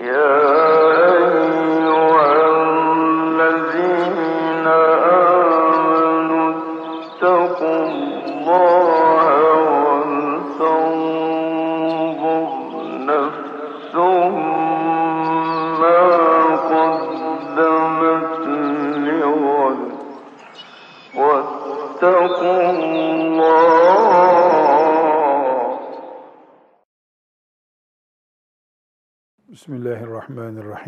[0.00, 0.57] Yeah.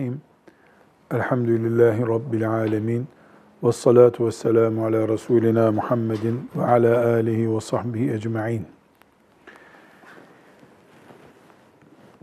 [0.01, 0.21] Bismillahirrahmanirrahim.
[1.11, 3.07] Elhamdülillahi Rabbil alemin.
[3.63, 8.67] Ve salatu ve selamu ala Resulina Muhammedin ve ala alihi ve sahbihi ecma'in.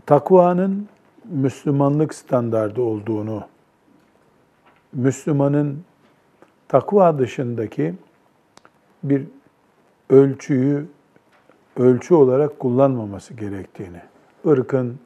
[0.06, 0.88] Takvanın
[1.24, 3.42] Müslümanlık standardı olduğunu,
[4.92, 5.84] Müslümanın
[6.68, 7.94] takva dışındaki
[9.02, 9.26] bir
[10.10, 10.86] ölçüyü
[11.76, 14.00] ölçü olarak kullanmaması gerektiğini,
[14.46, 14.98] ırkın,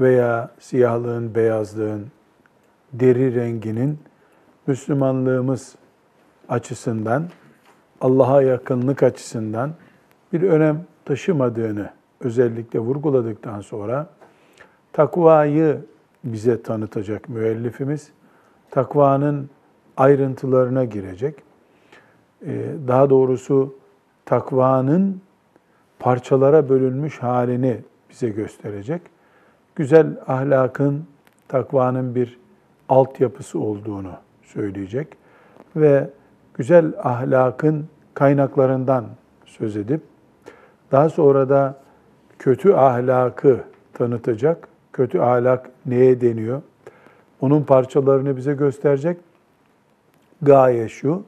[0.00, 2.06] veya siyahlığın, beyazlığın,
[2.92, 3.98] deri renginin
[4.66, 5.76] Müslümanlığımız
[6.48, 7.28] açısından,
[8.00, 9.70] Allah'a yakınlık açısından
[10.32, 14.06] bir önem taşımadığını özellikle vurguladıktan sonra
[14.92, 15.80] takvayı
[16.24, 18.10] bize tanıtacak müellifimiz,
[18.70, 19.50] takvanın
[19.96, 21.34] ayrıntılarına girecek.
[22.46, 23.74] Ee, Daha doğrusu
[24.24, 25.20] takvanın
[25.98, 29.02] parçalara bölünmüş halini bize gösterecek
[29.76, 31.04] güzel ahlakın,
[31.48, 32.38] takvanın bir
[32.88, 35.08] altyapısı olduğunu söyleyecek
[35.76, 36.10] ve
[36.54, 39.04] güzel ahlakın kaynaklarından
[39.44, 40.00] söz edip
[40.92, 41.78] daha sonra da
[42.38, 43.60] kötü ahlakı
[43.92, 44.68] tanıtacak.
[44.92, 46.62] Kötü ahlak neye deniyor?
[47.40, 49.16] Onun parçalarını bize gösterecek.
[50.42, 51.22] Gaye şu,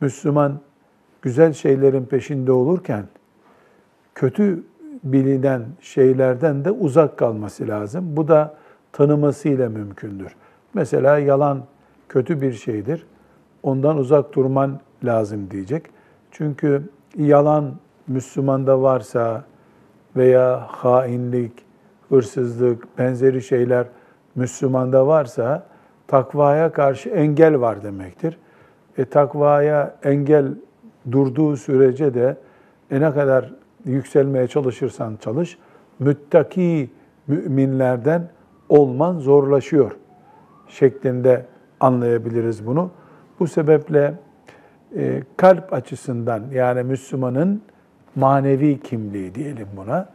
[0.00, 0.60] Müslüman
[1.22, 3.04] güzel şeylerin peşinde olurken
[4.14, 4.64] kötü
[5.04, 8.16] bilinen şeylerden de uzak kalması lazım.
[8.16, 8.54] Bu da
[8.92, 10.36] tanımasıyla mümkündür.
[10.74, 11.62] Mesela yalan
[12.08, 13.06] kötü bir şeydir.
[13.62, 15.86] Ondan uzak durman lazım diyecek.
[16.30, 16.82] Çünkü
[17.16, 17.74] yalan
[18.08, 19.44] Müslümanda varsa
[20.16, 21.52] veya hainlik,
[22.08, 23.86] hırsızlık, benzeri şeyler
[24.34, 25.66] Müslümanda varsa
[26.08, 28.38] takvaya karşı engel var demektir.
[28.98, 30.54] E, takvaya engel
[31.10, 32.36] durduğu sürece de
[32.90, 33.52] e, ne kadar
[33.84, 35.58] yükselmeye çalışırsan çalış,
[35.98, 36.90] müttaki
[37.26, 38.28] müminlerden
[38.68, 39.92] olman zorlaşıyor
[40.68, 41.46] şeklinde
[41.80, 42.90] anlayabiliriz bunu.
[43.40, 44.14] Bu sebeple
[44.96, 47.62] e, kalp açısından yani Müslümanın
[48.16, 50.08] manevi kimliği diyelim buna.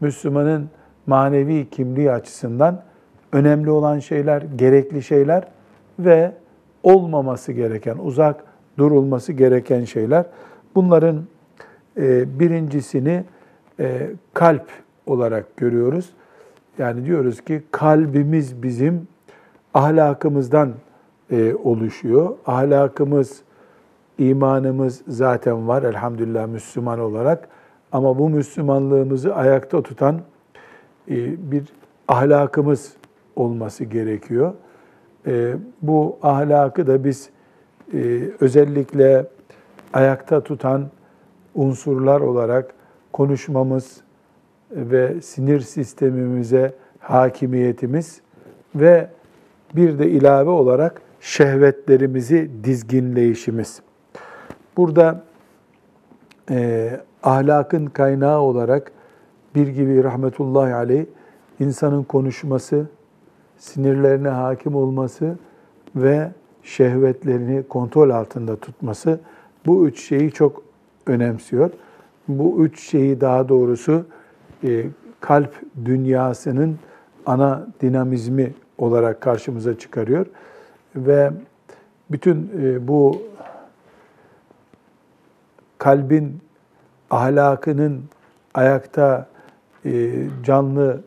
[0.00, 0.70] Müslümanın
[1.06, 2.82] manevi kimliği açısından
[3.32, 5.44] önemli olan şeyler, gerekli şeyler
[5.98, 6.32] ve
[6.82, 8.44] olmaması gereken, uzak
[8.78, 10.26] durulması gereken şeyler.
[10.74, 11.22] Bunların
[12.38, 13.24] birincisini
[13.80, 14.66] e, kalp
[15.06, 16.10] olarak görüyoruz.
[16.78, 19.08] Yani diyoruz ki kalbimiz bizim
[19.74, 20.72] ahlakımızdan
[21.30, 22.36] e, oluşuyor.
[22.46, 23.42] Ahlakımız,
[24.18, 27.48] imanımız zaten var elhamdülillah Müslüman olarak.
[27.92, 30.20] Ama bu Müslümanlığımızı ayakta tutan
[31.08, 31.64] bir
[32.08, 32.92] ahlakımız
[33.36, 34.52] olması gerekiyor.
[35.82, 37.30] Bu ahlakı da biz
[38.40, 39.26] özellikle
[39.92, 40.90] ayakta tutan
[41.58, 42.74] unsurlar olarak
[43.12, 44.00] konuşmamız
[44.70, 48.20] ve sinir sistemimize hakimiyetimiz
[48.74, 49.10] ve
[49.76, 53.82] bir de ilave olarak şehvetlerimizi dizginleyişimiz.
[54.76, 55.24] Burada
[56.50, 56.90] e,
[57.22, 58.92] ahlakın kaynağı olarak
[59.54, 61.06] bir gibi rahmetullahi aleyh
[61.60, 62.86] insanın konuşması,
[63.56, 65.38] sinirlerine hakim olması
[65.96, 66.30] ve
[66.62, 69.20] şehvetlerini kontrol altında tutması
[69.66, 70.67] bu üç şeyi çok
[71.08, 71.70] önemsiyor.
[72.28, 74.06] Bu üç şeyi daha doğrusu
[74.64, 74.86] e,
[75.20, 75.54] kalp
[75.84, 76.78] dünyasının
[77.26, 80.26] ana dinamizmi olarak karşımıza çıkarıyor.
[80.96, 81.30] Ve
[82.10, 83.22] bütün e, bu
[85.78, 86.38] kalbin
[87.10, 88.02] ahlakının
[88.54, 89.26] ayakta
[89.84, 90.12] e,
[90.44, 91.00] canlı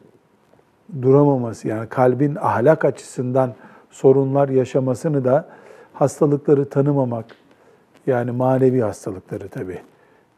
[1.01, 3.53] duramaması yani kalbin ahlak açısından
[3.89, 5.47] sorunlar yaşamasını da
[5.93, 7.25] hastalıkları tanımamak
[8.07, 9.79] yani manevi hastalıkları tabii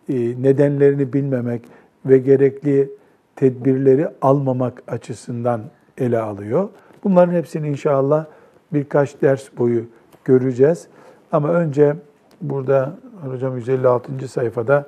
[0.10, 1.62] e, nedenlerini bilmemek
[2.06, 2.92] ve gerekli
[3.36, 5.62] tedbirleri almamak açısından
[5.98, 6.70] ele alıyor.
[7.04, 8.26] Bunların hepsini inşallah
[8.74, 9.86] birkaç ders boyu
[10.26, 10.88] göreceğiz.
[11.32, 11.96] Ama önce
[12.42, 12.94] burada
[13.26, 14.28] hocam 156.
[14.28, 14.88] sayfada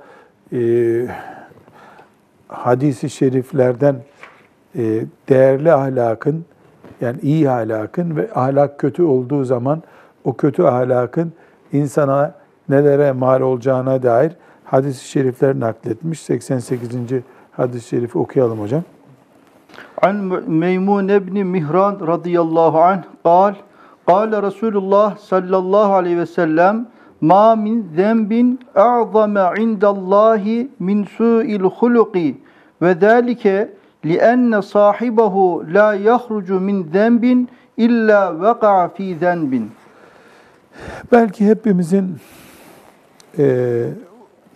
[0.53, 1.07] e,
[2.47, 3.95] hadisi şeriflerden
[4.75, 6.45] e, değerli ahlakın
[7.01, 9.83] yani iyi ahlakın ve ahlak kötü olduğu zaman
[10.23, 11.33] o kötü ahlakın
[11.71, 12.33] insana
[12.68, 14.32] nelere mal olacağına dair
[14.64, 16.20] hadis-i şerifler nakletmiş.
[16.20, 16.90] 88.
[17.52, 18.82] hadis-i şerifi okuyalım hocam.
[20.04, 20.16] عن
[20.62, 23.54] ميمون بن مهران رضي الله عنه قال
[24.10, 26.74] قال رسول الله صلى الله عليه وسلم
[27.30, 28.32] ما من ذنب
[28.76, 30.44] أعظم عند الله
[30.86, 32.14] من سوء الخلق
[32.82, 33.44] وذلك
[34.04, 35.34] لأن صاحبه
[35.76, 37.24] لا يخرج من ذنب
[37.78, 39.52] إلا وقع في ذنب
[41.12, 42.16] Belki hepimizin
[43.38, 43.86] e,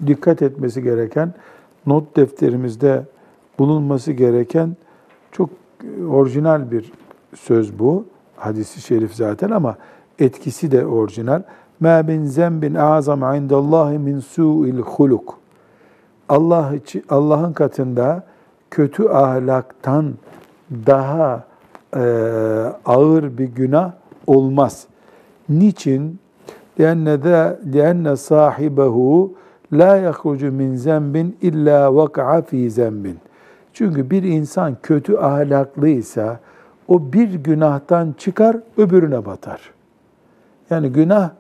[0.07, 1.35] dikkat etmesi gereken,
[1.87, 3.03] not defterimizde
[3.59, 4.77] bulunması gereken
[5.33, 5.51] çok
[6.11, 6.93] orijinal bir
[7.35, 8.05] söz bu.
[8.37, 9.77] Hadisi şerif zaten ama
[10.19, 11.43] etkisi de orijinal.
[11.83, 15.29] مَا بِنْ زَنْبٍ اَعْظَمْ عِنْدَ اللّٰهِ مِنْ سُوءِ الْخُلُقِ
[16.29, 18.25] Allah için Allah'ın katında
[18.71, 20.15] kötü ahlaktan
[20.87, 21.45] daha
[21.97, 22.01] e,
[22.85, 23.93] ağır bir günah
[24.27, 24.87] olmaz.
[25.49, 26.19] Niçin?
[26.79, 27.43] لِأَنَّ ذَا
[27.75, 28.97] لِأَنَّ صَاحِبَهُ
[29.81, 31.15] لَا يَخْرُجُ مِنْ زَنْبٍ
[31.49, 33.15] اِلَّا وَقَعَ ف۪ي زَنْبٍ
[33.73, 36.41] Çünkü bir insan kötü ahlaklıysa
[36.89, 39.61] o bir günahtan çıkar öbürüne batar.
[40.71, 41.31] Yani günah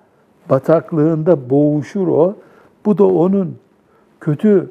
[0.50, 2.36] bataklığında boğuşur o.
[2.86, 3.56] Bu da onun
[4.20, 4.70] kötü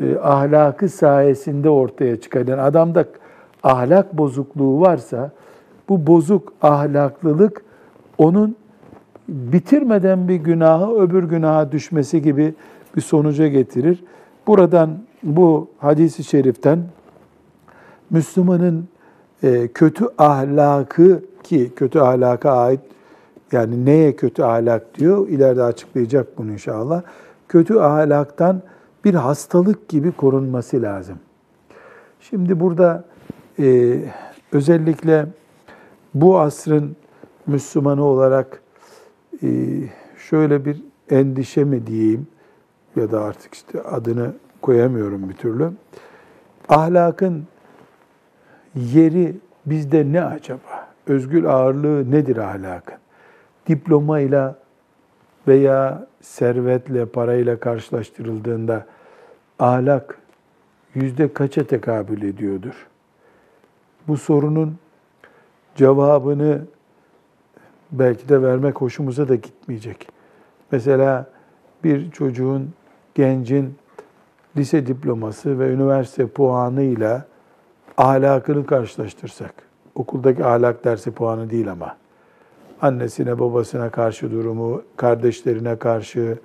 [0.00, 2.46] e, ahlakı sayesinde ortaya çıkar.
[2.46, 3.04] Yani adamda
[3.62, 5.30] ahlak bozukluğu varsa
[5.88, 7.62] bu bozuk ahlaklılık
[8.18, 8.56] onun
[9.27, 12.53] bitirmeden bir günahı öbür günaha düşmesi gibi
[12.95, 14.03] bir sonuca getirir.
[14.47, 16.83] Buradan bu hadisi şeriften
[18.09, 18.87] Müslümanın
[19.43, 22.79] e, kötü ahlakı ki kötü ahlaka ait
[23.51, 27.01] yani neye kötü ahlak diyor ileride açıklayacak bunu inşallah.
[27.49, 28.61] Kötü ahlaktan
[29.05, 31.19] bir hastalık gibi korunması lazım.
[32.19, 33.03] Şimdi burada
[33.59, 33.99] e,
[34.51, 35.25] özellikle
[36.13, 36.95] bu asrın
[37.47, 38.62] Müslümanı olarak
[40.17, 42.27] şöyle bir endişe mi diyeyim
[42.95, 45.71] ya da artık işte adını koyamıyorum bir türlü.
[46.69, 47.43] Ahlakın
[48.75, 49.35] yeri
[49.65, 50.87] bizde ne acaba?
[51.07, 52.97] Özgül ağırlığı nedir ahlakın?
[53.67, 54.55] Diplomayla
[55.47, 58.85] veya servetle, parayla karşılaştırıldığında
[59.59, 60.17] ahlak
[60.95, 62.87] yüzde kaça tekabül ediyordur?
[64.07, 64.77] Bu sorunun
[65.75, 66.61] cevabını
[67.99, 70.07] belki de vermek hoşumuza da gitmeyecek.
[70.71, 71.25] Mesela
[71.83, 72.69] bir çocuğun,
[73.15, 73.75] gencin
[74.57, 77.25] lise diploması ve üniversite puanıyla
[77.97, 79.53] ahlakını karşılaştırsak,
[79.95, 81.95] okuldaki ahlak dersi puanı değil ama,
[82.81, 86.37] annesine babasına karşı durumu, kardeşlerine karşı,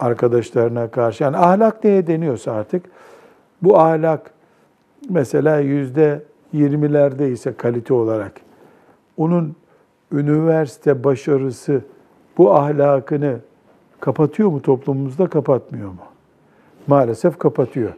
[0.00, 2.84] arkadaşlarına karşı, yani ahlak neye deniyorsa artık,
[3.62, 4.30] bu ahlak
[5.10, 8.32] mesela yüzde yirmilerde ise kalite olarak,
[9.16, 9.56] onun
[10.18, 11.80] üniversite başarısı
[12.38, 13.38] bu ahlakını
[14.00, 16.04] kapatıyor mu toplumumuzda, kapatmıyor mu?
[16.86, 17.92] Maalesef kapatıyor.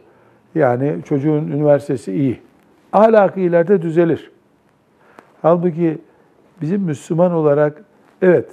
[0.55, 2.41] Yani çocuğun üniversitesi iyi.
[2.93, 4.31] Ahlakı ileride düzelir.
[5.41, 5.97] Halbuki
[6.61, 7.83] bizim Müslüman olarak
[8.21, 8.49] evet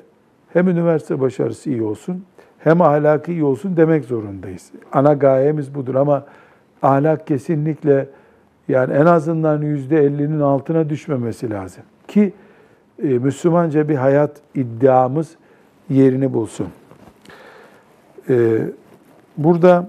[0.53, 2.25] hem üniversite başarısı iyi olsun
[2.59, 4.71] hem ahlakı iyi olsun demek zorundayız.
[4.93, 6.25] Ana gayemiz budur ama
[6.83, 8.09] ahlak kesinlikle
[8.69, 11.83] yani en azından yüzde ellinin altına düşmemesi lazım.
[12.09, 12.33] Ki
[13.03, 15.37] e, Müslümanca bir hayat iddiamız
[15.91, 16.69] yerini bulsun.
[18.29, 18.59] E,
[19.37, 19.89] burada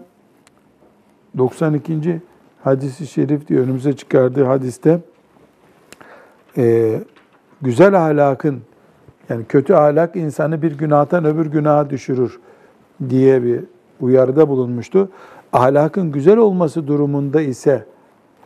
[1.37, 2.21] 92.
[2.63, 4.99] hadisi şerif diye önümüze çıkardığı hadiste
[6.57, 6.95] e,
[7.61, 8.61] güzel ahlakın
[9.29, 12.39] yani kötü ahlak insanı bir günahtan öbür günaha düşürür
[13.09, 13.63] diye bir
[14.01, 15.09] uyarıda bulunmuştu.
[15.53, 17.85] Ahlakın güzel olması durumunda ise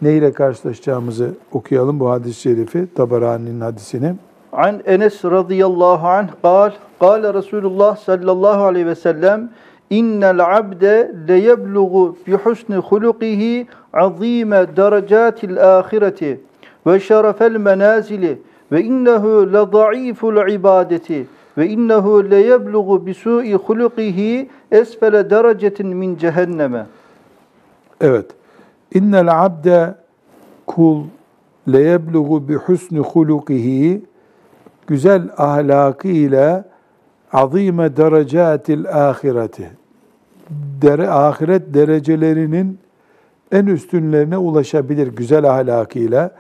[0.02, 4.16] ne ile karşılaşacağımızı okuyalım bu hadis-i şerifi, Tabarani'nin hadisini
[4.53, 9.51] An Enes radıyallahu anh قال قال Resulullah sallallahu aleyhi ve sellem
[9.91, 16.41] innel abde leyebluğu bi husni hulukihi azime derecatil ahireti
[16.87, 18.43] ve şerefel menazili
[18.73, 21.27] ve innehu le zayıful ibadeti
[21.59, 26.87] ve innehu leyebluğu bi su'i hulukihi esfele derecetin min cehenneme.
[28.01, 28.27] Evet.
[28.95, 29.95] İnnel abde
[30.67, 31.03] kul
[31.73, 34.03] leyebluğu bi husni hulukihi
[34.90, 36.64] güzel ahlakı ile
[37.34, 39.70] azime derecatil ahireti
[40.82, 42.80] dere, ahiret derecelerinin
[43.52, 46.32] en üstünlerine ulaşabilir güzel ahlakıyla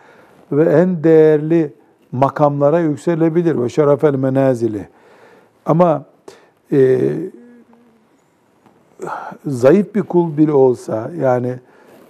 [0.52, 1.74] ve en değerli
[2.12, 4.88] makamlara yükselebilir ve şerefel menazili.
[5.66, 6.06] Ama
[6.72, 7.00] e,
[9.46, 11.56] zayıf bir kul bile olsa yani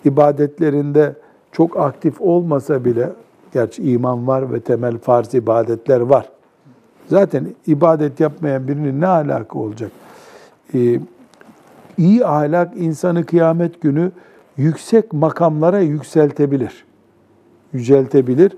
[0.05, 1.13] ibadetlerinde
[1.51, 3.09] çok aktif olmasa bile
[3.53, 6.29] gerçi iman var ve temel farz ibadetler var.
[7.07, 9.91] Zaten ibadet yapmayan birinin ne alaka olacak?
[10.73, 10.99] Ee,
[11.97, 14.11] iyi ahlak insanı kıyamet günü
[14.57, 16.85] yüksek makamlara yükseltebilir.
[17.73, 18.57] yüceltebilir.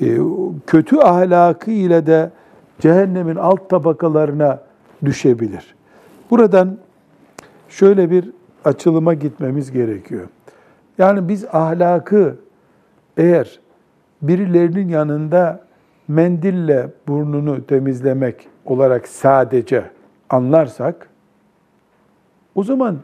[0.00, 0.18] E,
[0.66, 2.30] kötü ahlakı ile de
[2.80, 4.60] cehennemin alt tabakalarına
[5.04, 5.74] düşebilir.
[6.30, 6.78] Buradan
[7.68, 8.30] şöyle bir
[8.64, 10.26] açılıma gitmemiz gerekiyor.
[10.98, 12.36] Yani biz ahlakı
[13.16, 13.60] eğer
[14.22, 15.60] birilerinin yanında
[16.08, 19.90] mendille burnunu temizlemek olarak sadece
[20.30, 21.08] anlarsak
[22.54, 22.96] o zaman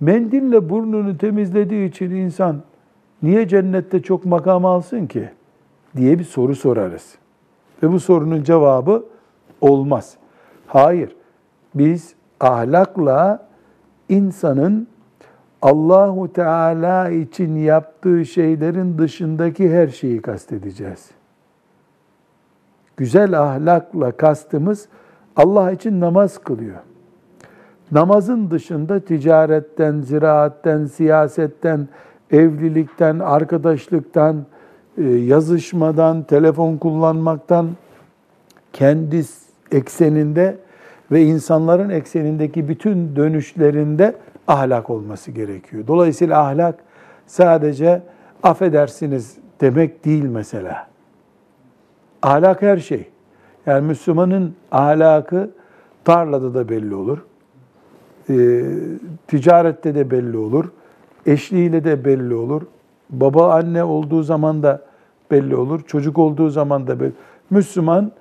[0.00, 2.62] mendille burnunu temizlediği için insan
[3.22, 5.30] niye cennette çok makam alsın ki
[5.96, 7.14] diye bir soru sorarız.
[7.82, 9.04] Ve bu sorunun cevabı
[9.60, 10.16] olmaz.
[10.66, 11.16] Hayır.
[11.74, 13.48] Biz ahlakla
[14.08, 14.88] insanın
[15.64, 21.10] Allahu Teala için yaptığı şeylerin dışındaki her şeyi kastedeceğiz.
[22.96, 24.88] Güzel ahlakla kastımız
[25.36, 26.76] Allah için namaz kılıyor.
[27.92, 31.88] Namazın dışında ticaretten, ziraatten, siyasetten,
[32.30, 34.44] evlilikten, arkadaşlıktan,
[34.98, 37.68] e, yazışmadan, telefon kullanmaktan
[38.72, 39.22] kendi
[39.72, 40.56] ekseninde
[41.12, 44.14] ve insanların eksenindeki bütün dönüşlerinde
[44.48, 45.86] ahlak olması gerekiyor.
[45.86, 46.74] Dolayısıyla ahlak
[47.26, 48.02] sadece
[48.42, 50.86] affedersiniz demek değil mesela.
[52.22, 53.08] Ahlak her şey.
[53.66, 55.50] Yani Müslümanın ahlakı
[56.04, 57.18] tarlada da belli olur.
[58.30, 58.64] E,
[59.26, 60.64] ticarette de belli olur.
[61.26, 62.62] Eşliğiyle de belli olur.
[63.10, 64.82] Baba anne olduğu zaman da
[65.30, 65.80] belli olur.
[65.86, 67.12] Çocuk olduğu zaman da belli.
[67.50, 68.12] Müslüman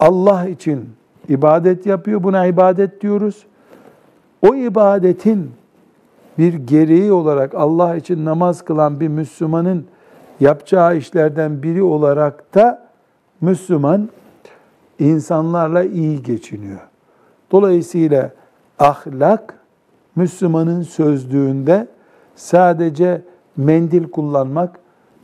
[0.00, 0.90] Allah için
[1.28, 2.22] ibadet yapıyor.
[2.22, 3.46] Buna ibadet diyoruz.
[4.42, 5.50] O ibadetin
[6.38, 9.86] bir gereği olarak Allah için namaz kılan bir Müslümanın
[10.40, 12.88] yapacağı işlerden biri olarak da
[13.40, 14.08] Müslüman
[14.98, 16.80] insanlarla iyi geçiniyor.
[17.52, 18.30] Dolayısıyla
[18.78, 19.58] ahlak
[20.16, 21.88] Müslümanın sözlüğünde
[22.34, 23.22] sadece
[23.56, 24.78] mendil kullanmak,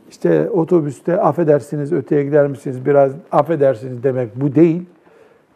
[0.09, 4.85] işte otobüste affedersiniz öteye gider misiniz biraz affedersiniz demek bu değil.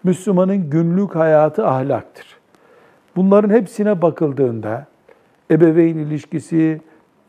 [0.03, 2.25] Müslümanın günlük hayatı ahlaktır.
[3.15, 4.85] Bunların hepsine bakıldığında
[5.53, 6.81] ebeveyn ilişkisi,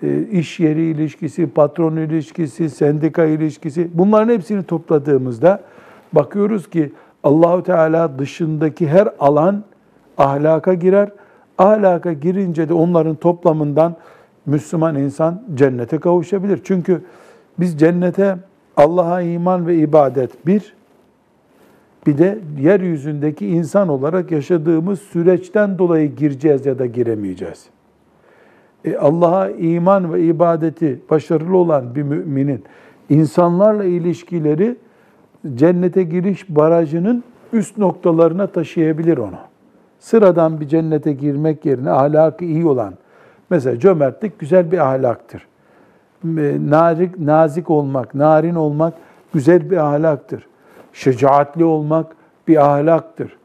[0.02, 5.62] e, iş yeri ilişkisi, patron ilişkisi, sendika ilişkisi bunların hepsini topladığımızda
[6.12, 9.64] bakıyoruz ki Allahu Teala dışındaki her alan
[10.18, 11.08] ahlaka girer.
[11.58, 13.96] Ahlaka girince de onların toplamından
[14.46, 16.60] Müslüman insan cennete kavuşabilir.
[16.64, 17.04] Çünkü
[17.58, 18.36] biz cennete
[18.76, 20.74] Allah'a iman ve ibadet bir,
[22.06, 27.73] bir de yeryüzündeki insan olarak yaşadığımız süreçten dolayı gireceğiz ya da giremeyeceğiz.
[28.84, 32.64] E Allah'a iman ve ibadeti başarılı olan bir müminin
[33.08, 34.76] insanlarla ilişkileri
[35.54, 39.38] cennete giriş barajının üst noktalarına taşıyabilir onu.
[39.98, 42.94] Sıradan bir cennete girmek yerine ahlakı iyi olan,
[43.50, 45.46] mesela cömertlik güzel bir ahlaktır.
[46.68, 48.94] Nazik, nazik olmak, narin olmak
[49.32, 50.46] güzel bir ahlaktır.
[50.92, 52.06] Şecaatli olmak
[52.48, 53.36] bir ahlaktır.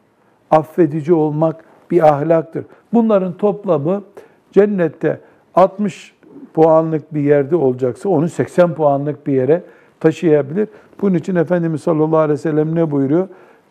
[0.51, 2.65] Affedici olmak bir ahlaktır.
[2.93, 4.03] Bunların toplamı
[4.51, 5.19] cennette
[5.56, 6.13] 60
[6.53, 9.63] puanlık bir yerde olacaksa onu 80 puanlık bir yere
[10.00, 10.68] taşıyabilir.
[11.01, 13.27] Bunun için Efendimiz sallallahu aleyhi ve sellem ne buyuruyor?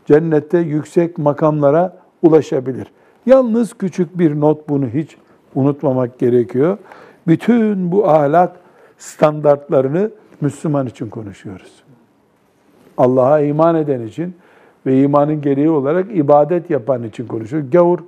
[0.07, 2.87] Cennette yüksek makamlara ulaşabilir.
[3.27, 5.17] Yalnız küçük bir not bunu hiç
[5.55, 6.79] unutmamak gerekiyor.
[7.27, 8.57] Bütün bu ahlak
[8.99, 11.83] standartlarını Müslüman için konuşuyoruz.
[12.97, 14.37] Allah'a iman eden için
[14.87, 17.63] ve imanın gereği olarak ibadet yapan için konuşuyor.
[17.73, 17.99] Gavur,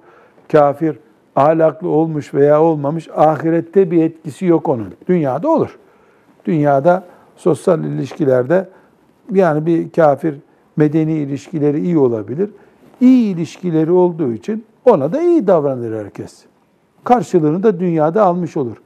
[0.52, 0.96] kafir,
[1.36, 4.94] ahlaklı olmuş veya olmamış ahirette bir etkisi yok onun.
[5.08, 5.78] Dünyada olur.
[6.44, 7.04] Dünyada
[7.36, 8.68] sosyal ilişkilerde
[9.32, 10.34] yani bir kafir
[10.76, 12.50] medeni ilişkileri iyi olabilir.
[13.00, 16.44] İyi ilişkileri olduğu için ona da iyi davranır herkes.
[17.04, 18.76] Karşılığını da dünyada almış olur.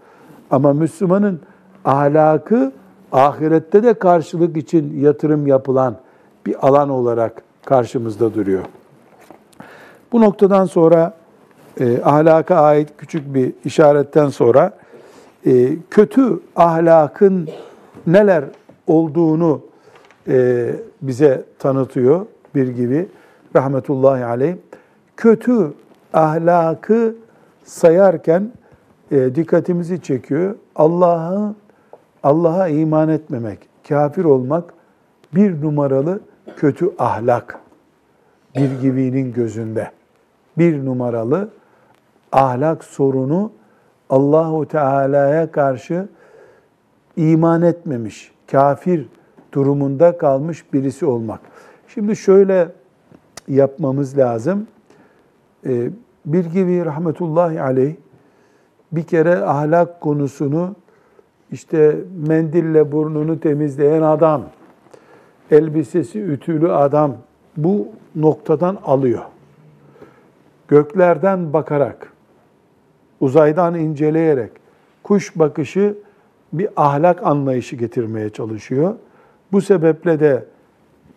[0.51, 1.41] Ama Müslümanın
[1.85, 2.73] ahlakı
[3.13, 5.97] ahirette de karşılık için yatırım yapılan
[6.47, 8.65] bir alan olarak karşımızda duruyor.
[10.13, 11.15] Bu noktadan sonra
[11.81, 14.73] e, ahlaka ait küçük bir işaretten sonra
[15.47, 17.49] e, kötü ahlakın
[18.07, 18.45] neler
[18.87, 19.61] olduğunu
[20.29, 20.71] e,
[21.03, 23.09] bize tanıtıyor bir gibi
[23.57, 24.55] rahmetullahi aleyh.
[25.17, 25.73] Kötü
[26.13, 27.15] ahlakı
[27.65, 28.53] sayarken
[29.11, 30.55] e, dikkatimizi çekiyor.
[30.77, 31.55] Allah'ı
[32.23, 34.75] Allah'a iman etmemek, kafir olmak
[35.35, 36.21] bir numaralı
[36.57, 37.59] kötü ahlak
[38.57, 39.91] bir gibinin gözünde.
[40.59, 41.49] Bir numaralı
[42.35, 43.53] ahlak sorunu
[44.11, 46.09] Allahu Teala'ya karşı
[47.17, 49.09] iman etmemiş, kafir
[49.53, 51.41] durumunda kalmış birisi olmak.
[51.89, 52.69] Şimdi şöyle
[53.49, 54.67] yapmamız lazım.
[55.67, 55.91] Ee,
[56.27, 57.95] bir gibi rahmetullahi aleyh
[58.93, 60.75] bir kere ahlak konusunu
[61.53, 64.43] işte mendille burnunu temizleyen adam,
[65.51, 67.17] elbisesi ütülü adam
[67.57, 69.23] bu noktadan alıyor.
[70.69, 72.13] Göklerden bakarak,
[73.25, 74.51] uzaydan inceleyerek
[75.03, 75.95] kuş bakışı
[76.53, 78.95] bir ahlak anlayışı getirmeye çalışıyor.
[79.53, 80.45] Bu sebeple de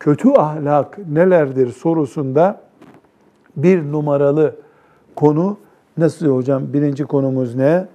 [0.00, 2.60] kötü ahlak nelerdir sorusunda
[3.56, 4.56] bir numaralı
[5.16, 5.56] konu
[5.98, 6.72] nasıl hocam?
[6.72, 7.86] Birinci konumuz ne?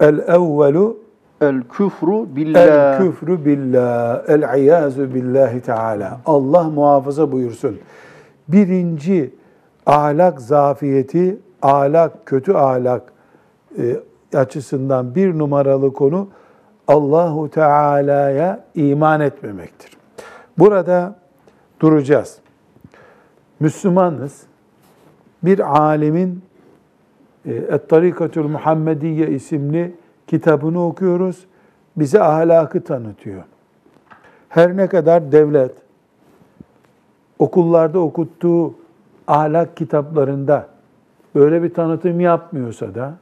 [0.00, 0.96] El evvelu
[1.40, 2.60] El küfru billah.
[2.60, 4.22] el küfrü billah.
[4.28, 6.20] El iyazu billahi teala.
[6.26, 7.78] Allah muhafaza buyursun.
[8.48, 9.34] Birinci
[9.86, 13.12] ahlak zafiyeti, ahlak, kötü ahlak
[13.78, 14.00] e,
[14.34, 16.28] açısından bir numaralı konu
[16.88, 19.96] Allahu Teala'ya iman etmemektir.
[20.58, 21.14] Burada
[21.80, 22.38] duracağız.
[23.60, 24.42] Müslümanız.
[25.42, 26.42] Bir alimin
[27.46, 29.94] e, Et-Tarikatül Muhammediye isimli
[30.26, 31.46] kitabını okuyoruz.
[31.96, 33.42] Bize ahlakı tanıtıyor.
[34.48, 35.72] Her ne kadar devlet
[37.38, 38.74] okullarda okuttuğu
[39.26, 40.71] ahlak kitaplarında
[41.34, 43.14] böyle bir tanıtım yapmıyorsa da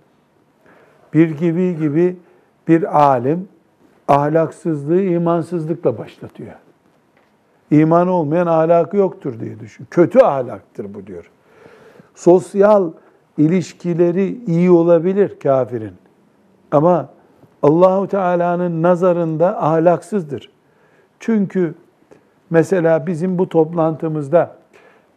[1.14, 2.16] bir gibi gibi
[2.68, 3.48] bir alim
[4.08, 6.54] ahlaksızlığı imansızlıkla başlatıyor.
[7.70, 9.86] İman olmayan ahlakı yoktur diye düşün.
[9.90, 11.30] Kötü ahlaktır bu diyor.
[12.14, 12.90] Sosyal
[13.38, 15.94] ilişkileri iyi olabilir kafirin.
[16.72, 17.08] Ama
[17.62, 20.50] Allahu Teala'nın nazarında ahlaksızdır.
[21.20, 21.74] Çünkü
[22.50, 24.56] mesela bizim bu toplantımızda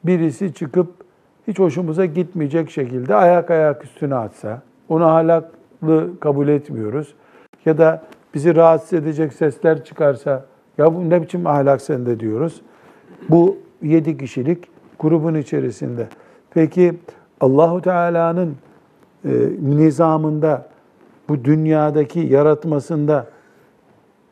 [0.03, 1.02] birisi çıkıp
[1.47, 7.13] hiç hoşumuza gitmeyecek şekilde ayak ayak üstüne atsa, onu ahlaklı kabul etmiyoruz.
[7.65, 10.45] Ya da bizi rahatsız edecek sesler çıkarsa,
[10.77, 12.61] ya bu ne biçim ahlak sende diyoruz.
[13.29, 14.67] Bu yedi kişilik
[14.99, 16.07] grubun içerisinde.
[16.53, 16.93] Peki
[17.41, 18.55] Allahu Teala'nın
[19.25, 19.29] e,
[19.61, 20.67] nizamında,
[21.29, 23.27] bu dünyadaki yaratmasında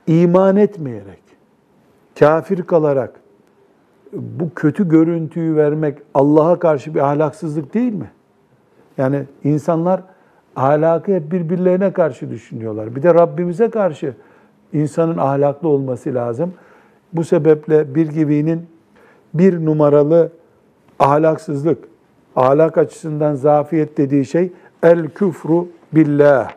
[0.08, 1.22] iman etmeyerek,
[2.20, 3.21] kafir kalarak
[4.14, 8.12] bu kötü görüntüyü vermek Allah'a karşı bir ahlaksızlık değil mi?
[8.98, 10.02] Yani insanlar
[10.56, 12.96] ahlakı hep birbirlerine karşı düşünüyorlar.
[12.96, 14.14] Bir de Rabbimize karşı
[14.74, 16.54] insanın ahlaklı olması lazım.
[17.14, 18.68] Bu sebeple bir gibinin
[19.34, 20.32] bir numaralı
[21.00, 21.84] ahlaksızlık,
[22.36, 24.52] ahlak açısından zafiyet dediği şey
[24.84, 26.52] el küfru billah.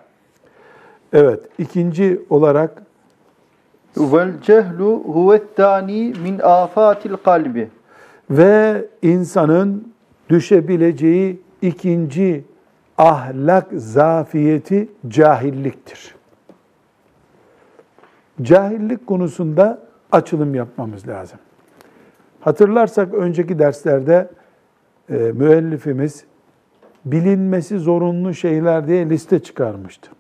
[1.13, 2.83] Evet, ikinci olarak
[3.97, 7.71] Vel cehlu huvettani min afatil kalbi.
[8.31, 9.93] ve insanın
[10.31, 12.45] düşebileceği ikinci
[12.99, 16.15] ahlak zafiyeti cahilliktir.
[18.43, 19.79] Cahillik konusunda
[20.13, 21.39] açılım yapmamız lazım.
[22.41, 24.31] Hatırlarsak önceki derslerde
[25.11, 26.25] e, müellifimiz
[27.05, 30.11] bilinmesi zorunlu şeyler diye liste çıkarmıştı.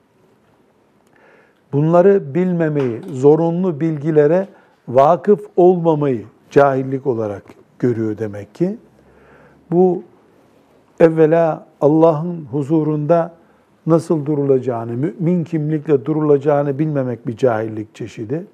[1.74, 4.48] Bunları bilmemeyi, zorunlu bilgilere
[4.88, 7.42] vakıf olmamayı cahillik olarak
[7.78, 8.76] görüyor demek ki.
[9.70, 10.02] Bu
[11.00, 13.34] evvela Allah'ın huzurunda
[13.86, 18.46] nasıl durulacağını, mümin kimlikle durulacağını bilmemek bir cahillik çeşidi.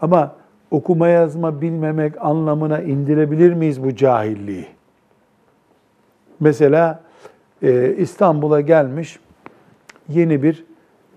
[0.00, 0.34] Ama
[0.70, 4.66] okuma yazma bilmemek anlamına indirebilir miyiz bu cahilliği?
[6.40, 7.02] Mesela
[7.62, 9.18] e, İstanbul'a gelmiş
[10.08, 10.67] yeni bir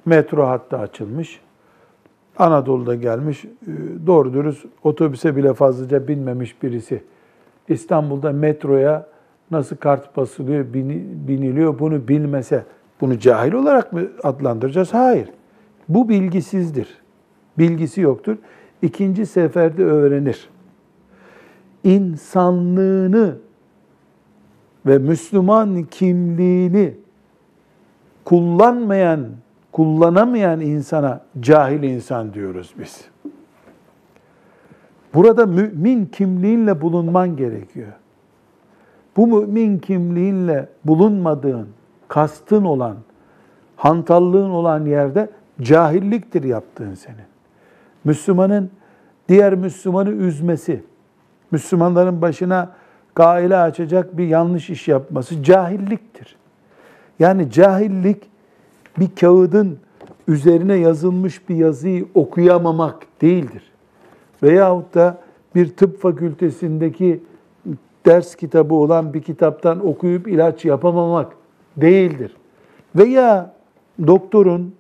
[0.06, 1.40] metro hattı açılmış.
[2.38, 3.50] Anadolu'da gelmiş, e,
[4.08, 7.04] doğru dürüst otobüse bile fazlaca binmemiş birisi.
[7.68, 9.08] İstanbul'da metroya
[9.52, 10.66] nasıl kart basılıyor,
[11.28, 12.64] biniliyor bunu bilmese
[13.02, 14.94] bunu cahil olarak mı adlandıracağız?
[14.94, 15.30] Hayır.
[15.90, 17.02] Bu bilgisizdir.
[17.58, 18.38] Bilgisi yoktur.
[18.82, 20.50] İkinci seferde öğrenir.
[21.84, 23.38] İnsanlığını
[24.86, 26.94] ve Müslüman kimliğini
[28.26, 29.28] kullanmayan,
[29.72, 33.06] kullanamayan insana cahil insan diyoruz biz.
[35.14, 37.92] Burada mümin kimliğinle bulunman gerekiyor.
[39.18, 41.68] Bu mümin kimliğinle bulunmadığın,
[42.08, 42.98] kastın olan,
[43.76, 45.30] hantallığın olan yerde
[45.62, 47.32] cahilliktir yaptığın senin.
[48.04, 48.72] Müslümanın
[49.30, 50.84] diğer Müslümanı üzmesi,
[51.52, 52.72] Müslümanların başına
[53.16, 56.36] gaile açacak bir yanlış iş yapması cahilliktir.
[57.20, 58.31] Yani cahillik
[59.02, 59.80] bir kağıdın
[60.28, 63.64] üzerine yazılmış bir yazıyı okuyamamak değildir.
[64.44, 65.18] Veyahut da
[65.56, 67.24] bir tıp fakültesindeki
[68.06, 71.34] ders kitabı olan bir kitaptan okuyup ilaç yapamamak
[71.78, 72.36] değildir.
[72.96, 73.54] Veya
[74.08, 74.76] doktorun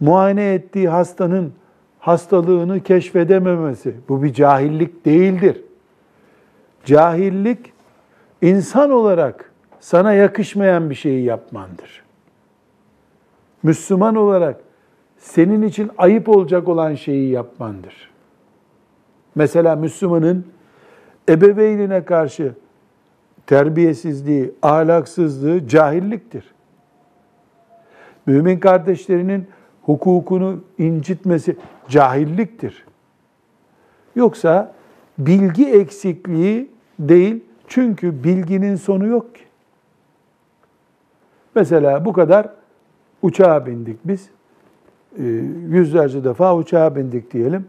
[0.00, 1.52] muayene ettiği hastanın
[1.98, 5.62] hastalığını keşfedememesi bu bir cahillik değildir.
[6.84, 7.72] Cahillik
[8.42, 12.05] insan olarak sana yakışmayan bir şeyi yapmandır.
[13.62, 14.60] Müslüman olarak
[15.18, 18.10] senin için ayıp olacak olan şeyi yapmandır.
[19.34, 20.46] Mesela Müslümanın
[21.28, 22.54] ebeveynine karşı
[23.46, 26.54] terbiyesizliği, ahlaksızlığı cahilliktir.
[28.26, 29.46] Mümin kardeşlerinin
[29.82, 31.56] hukukunu incitmesi
[31.88, 32.84] cahilliktir.
[34.16, 34.74] Yoksa
[35.18, 39.42] bilgi eksikliği değil çünkü bilginin sonu yok ki.
[41.54, 42.48] Mesela bu kadar
[43.26, 44.30] uçağa bindik biz.
[45.18, 45.24] Ee,
[45.68, 47.66] yüzlerce defa uçağa bindik diyelim.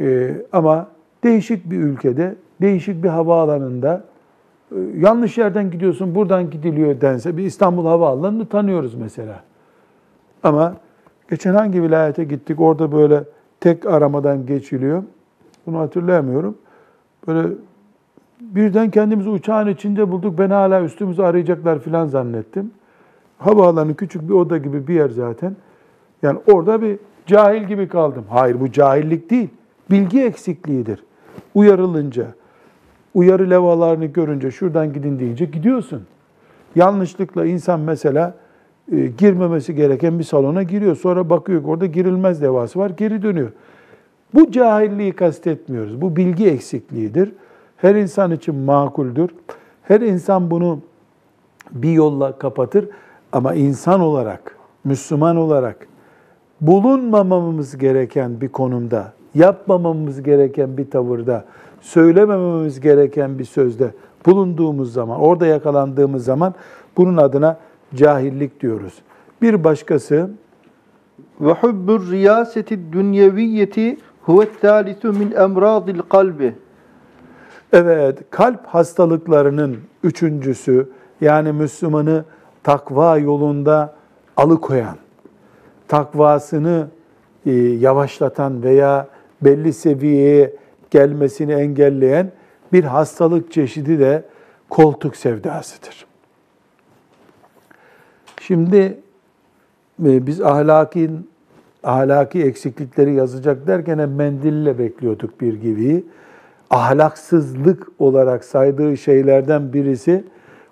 [0.00, 0.88] Ee, ama
[1.24, 4.04] değişik bir ülkede, değişik bir havaalanında
[4.72, 9.42] e, yanlış yerden gidiyorsun, buradan gidiliyor dense bir İstanbul Havaalanı'nı tanıyoruz mesela.
[10.42, 10.74] Ama
[11.30, 13.24] geçen hangi vilayete gittik orada böyle
[13.60, 15.02] tek aramadan geçiliyor.
[15.66, 16.58] Bunu hatırlayamıyorum.
[17.26, 17.48] Böyle
[18.40, 20.38] birden kendimizi uçağın içinde bulduk.
[20.38, 22.70] Ben hala üstümüzü arayacaklar falan zannettim.
[23.40, 25.56] Havaalanı küçük bir oda gibi bir yer zaten.
[26.22, 28.24] Yani orada bir cahil gibi kaldım.
[28.28, 29.48] Hayır bu cahillik değil.
[29.90, 31.04] Bilgi eksikliğidir.
[31.54, 32.26] Uyarılınca,
[33.14, 36.02] uyarı levhalarını görünce şuradan gidin deyince gidiyorsun.
[36.74, 38.34] Yanlışlıkla insan mesela
[38.92, 40.96] e, girmemesi gereken bir salona giriyor.
[40.96, 43.50] Sonra bakıyor ki orada girilmez levhası var, geri dönüyor.
[44.34, 46.00] Bu cahilliği kastetmiyoruz.
[46.00, 47.32] Bu bilgi eksikliğidir.
[47.76, 49.30] Her insan için makuldür.
[49.82, 50.80] Her insan bunu
[51.72, 52.88] bir yolla kapatır.
[53.32, 55.76] Ama insan olarak, Müslüman olarak
[56.60, 61.44] bulunmamamız gereken bir konumda, yapmamamız gereken bir tavırda,
[61.80, 63.90] söylemememiz gereken bir sözde
[64.26, 66.54] bulunduğumuz zaman, orada yakalandığımız zaman
[66.96, 67.58] bunun adına
[67.94, 68.94] cahillik diyoruz.
[69.42, 70.30] Bir başkası
[71.40, 76.54] Ve hubbur riyaseti dünyeviyyeti huvet thalithu min emradil kalbi.
[77.72, 80.88] Evet, kalp hastalıklarının üçüncüsü
[81.20, 82.24] yani Müslümanı
[82.62, 83.94] takva yolunda
[84.36, 84.96] alıkoyan,
[85.88, 86.88] takvasını
[87.46, 89.08] e, yavaşlatan veya
[89.42, 90.52] belli seviyeye
[90.90, 92.32] gelmesini engelleyen
[92.72, 94.24] bir hastalık çeşidi de
[94.70, 96.06] koltuk sevdasıdır.
[98.40, 98.98] Şimdi
[100.04, 101.10] e, biz ahlaki
[101.82, 106.04] ahlaki eksiklikleri yazacak derken mendille bekliyorduk bir gibi.
[106.70, 110.24] Ahlaksızlık olarak saydığı şeylerden birisi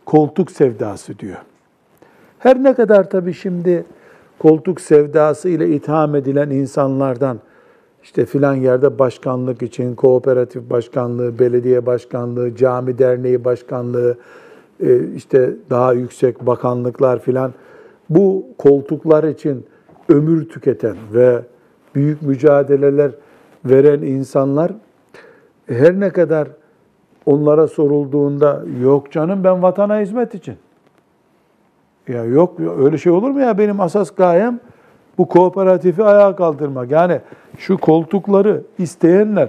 [0.04, 1.38] koltuk sevdası diyor.
[2.38, 3.84] Her ne kadar tabii şimdi
[4.38, 7.38] koltuk sevdası ile itham edilen insanlardan
[8.02, 14.16] işte filan yerde başkanlık için kooperatif başkanlığı, belediye başkanlığı, cami derneği başkanlığı,
[14.80, 17.52] e, işte daha yüksek bakanlıklar filan
[18.10, 19.66] bu koltuklar için
[20.08, 21.42] ömür tüketen ve
[21.94, 23.10] büyük mücadeleler
[23.64, 24.72] veren insanlar
[25.66, 26.48] her ne kadar
[27.26, 30.56] onlara sorulduğunda yok canım ben vatana hizmet için.
[32.08, 34.60] Ya yok öyle şey olur mu ya benim asas gayem
[35.18, 36.90] bu kooperatifi ayağa kaldırmak.
[36.90, 37.20] Yani
[37.58, 39.48] şu koltukları isteyenler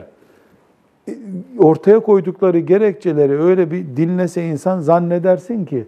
[1.08, 1.14] e,
[1.60, 5.88] ortaya koydukları gerekçeleri öyle bir dinlese insan zannedersin ki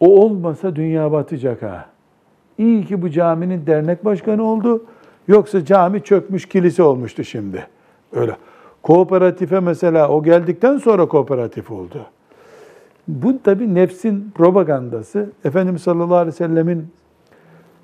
[0.00, 1.86] o olmasa dünya batacak ha.
[2.58, 4.84] İyi ki bu caminin dernek başkanı oldu.
[5.28, 7.66] Yoksa cami çökmüş kilise olmuştu şimdi.
[8.12, 8.36] Öyle.
[8.82, 12.06] Kooperatife mesela o geldikten sonra kooperatif oldu.
[13.08, 15.30] Bu tabi nefsin propagandası.
[15.44, 16.86] Efendimiz sallallahu aleyhi ve sellemin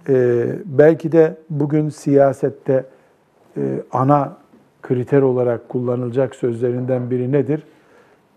[0.09, 2.85] e, belki de bugün siyasette
[3.57, 3.61] e,
[3.93, 4.37] ana
[4.83, 7.63] kriter olarak kullanılacak sözlerinden biri nedir?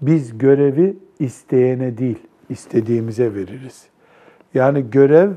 [0.02, 2.20] Biz görevi isteyene değil,
[2.50, 3.88] istediğimize veririz.
[4.54, 5.32] Yani görev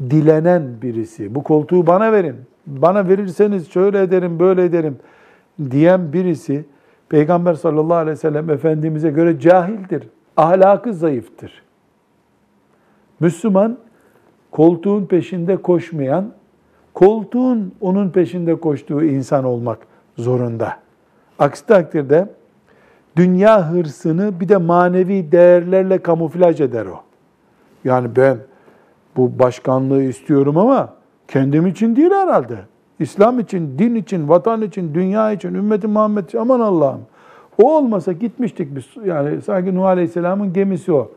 [0.00, 1.34] dilenen birisi.
[1.34, 2.36] Bu koltuğu bana verin.
[2.66, 4.96] Bana verirseniz şöyle ederim, böyle ederim
[5.70, 6.64] diyen birisi
[7.08, 10.08] Peygamber sallallahu aleyhi ve sellem Efendimiz'e göre cahildir.
[10.36, 11.62] Ahlakı zayıftır.
[13.20, 13.78] Müslüman
[14.50, 16.32] koltuğun peşinde koşmayan,
[16.94, 19.78] koltuğun onun peşinde koştuğu insan olmak
[20.18, 20.76] zorunda.
[21.38, 22.28] Aksi takdirde
[23.16, 27.02] dünya hırsını bir de manevi değerlerle kamuflaj eder o.
[27.84, 28.38] Yani ben
[29.16, 30.94] bu başkanlığı istiyorum ama
[31.28, 32.58] kendim için değil herhalde.
[32.98, 37.00] İslam için, din için, vatan için, dünya için, ümmeti Muhammed için aman Allah'ım.
[37.58, 38.84] O olmasa gitmiştik biz.
[39.04, 41.10] Yani sanki Nuh Aleyhisselam'ın gemisi o.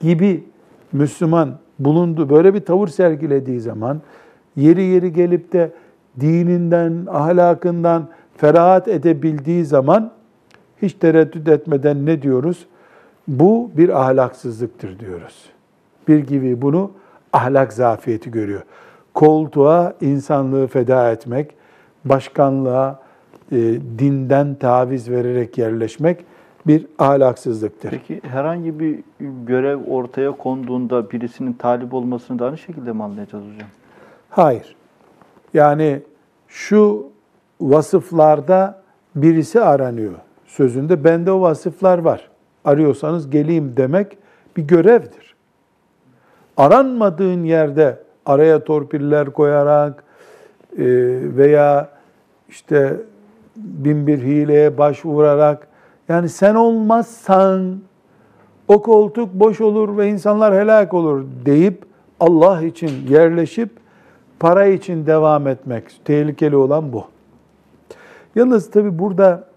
[0.00, 0.44] Gibi
[0.92, 2.30] Müslüman bulundu.
[2.30, 4.00] Böyle bir tavır sergilediği zaman
[4.56, 5.72] yeri yeri gelip de
[6.20, 10.10] dininden, ahlakından ferahat edebildiği zaman
[10.82, 12.66] hiç tereddüt etmeden ne diyoruz?
[13.28, 15.46] Bu bir ahlaksızlıktır diyoruz.
[16.08, 16.90] Bir gibi bunu
[17.32, 18.62] ahlak zafiyeti görüyor.
[19.14, 21.50] Koltuğa insanlığı feda etmek,
[22.04, 23.01] başkanlığa
[23.52, 23.56] e,
[23.98, 26.24] dinden taviz vererek yerleşmek
[26.66, 27.90] bir ahlaksızlıktır.
[27.90, 33.68] Peki herhangi bir görev ortaya konduğunda birisinin talip olmasını da aynı şekilde mi anlayacağız hocam?
[34.30, 34.76] Hayır.
[35.54, 36.02] Yani
[36.48, 37.06] şu
[37.60, 38.82] vasıflarda
[39.16, 40.14] birisi aranıyor
[40.46, 41.04] sözünde.
[41.04, 42.28] Bende o vasıflar var.
[42.64, 44.18] Arıyorsanız geleyim demek
[44.56, 45.34] bir görevdir.
[46.56, 50.04] Aranmadığın yerde araya torpiller koyarak
[50.72, 50.84] e,
[51.36, 51.88] veya
[52.48, 52.96] işte
[53.56, 55.68] bin bir hileye başvurarak
[56.08, 57.80] yani sen olmazsan
[58.68, 61.84] o koltuk boş olur ve insanlar helak olur deyip
[62.20, 63.70] Allah için yerleşip
[64.40, 67.04] para için devam etmek tehlikeli olan bu.
[68.34, 69.48] Yalnız tabi burada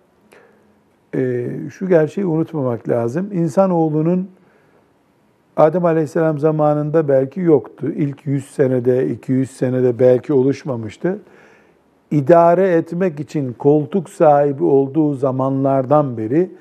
[1.15, 3.29] e, şu gerçeği unutmamak lazım.
[3.33, 4.29] İnsanoğlunun
[5.57, 7.91] Adem Aleyhisselam zamanında belki yoktu.
[7.95, 11.19] İlk 100 senede, 200 senede belki oluşmamıştı.
[12.11, 16.51] İdare etmek için koltuk sahibi olduğu zamanlardan beri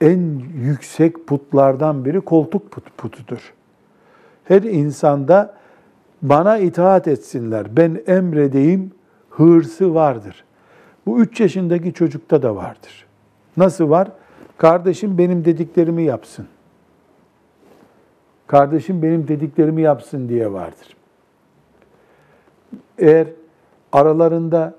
[0.00, 3.54] en yüksek putlardan biri koltuk put, putudur.
[4.44, 5.54] Her insanda
[6.22, 8.92] bana itaat etsinler, ben emredeyim
[9.30, 10.44] hırsı vardır.
[11.06, 13.06] Bu üç yaşındaki çocukta da vardır.
[13.56, 14.08] Nasıl var?
[14.58, 16.46] Kardeşim benim dediklerimi yapsın.
[18.46, 20.96] Kardeşim benim dediklerimi yapsın diye vardır.
[22.98, 23.26] Eğer
[23.92, 24.74] aralarında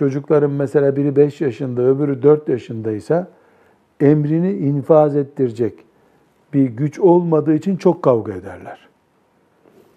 [0.00, 3.28] çocukların mesela biri 5 yaşında, öbürü 4 yaşındaysa
[4.00, 5.74] emrini infaz ettirecek
[6.54, 8.88] bir güç olmadığı için çok kavga ederler.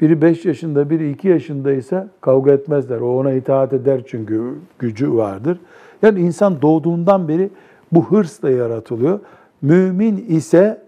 [0.01, 2.99] Biri 5 yaşında, biri 2 yaşındaysa kavga etmezler.
[2.99, 5.59] O ona itaat eder çünkü gücü vardır.
[6.01, 7.49] Yani insan doğduğundan beri
[7.91, 9.19] bu hırsla yaratılıyor.
[9.61, 10.81] Mümin ise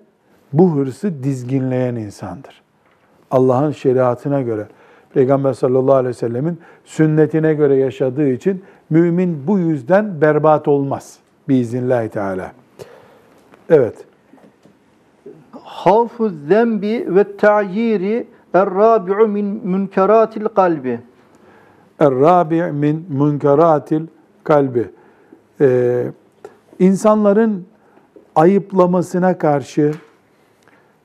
[0.54, 2.62] bu hırsı dizginleyen insandır.
[3.32, 4.68] Allah'ın şeriatına göre,
[5.16, 11.20] Peygamber sallallahu aleyhi ve sellemin sünnetine göre yaşadığı için mümin bu yüzden berbat olmaz.
[11.50, 12.52] Biiznillahü teala.
[13.70, 14.06] Evet.
[15.64, 21.00] Havfu zembi ve ta'yiri er-rabi'u min münkeratil kalbi.
[22.00, 24.08] Er-rabi' min munkaratil
[24.44, 24.90] kalbi.
[25.62, 26.06] Ee,
[26.80, 27.66] insanların
[28.36, 29.92] ayıplamasına karşı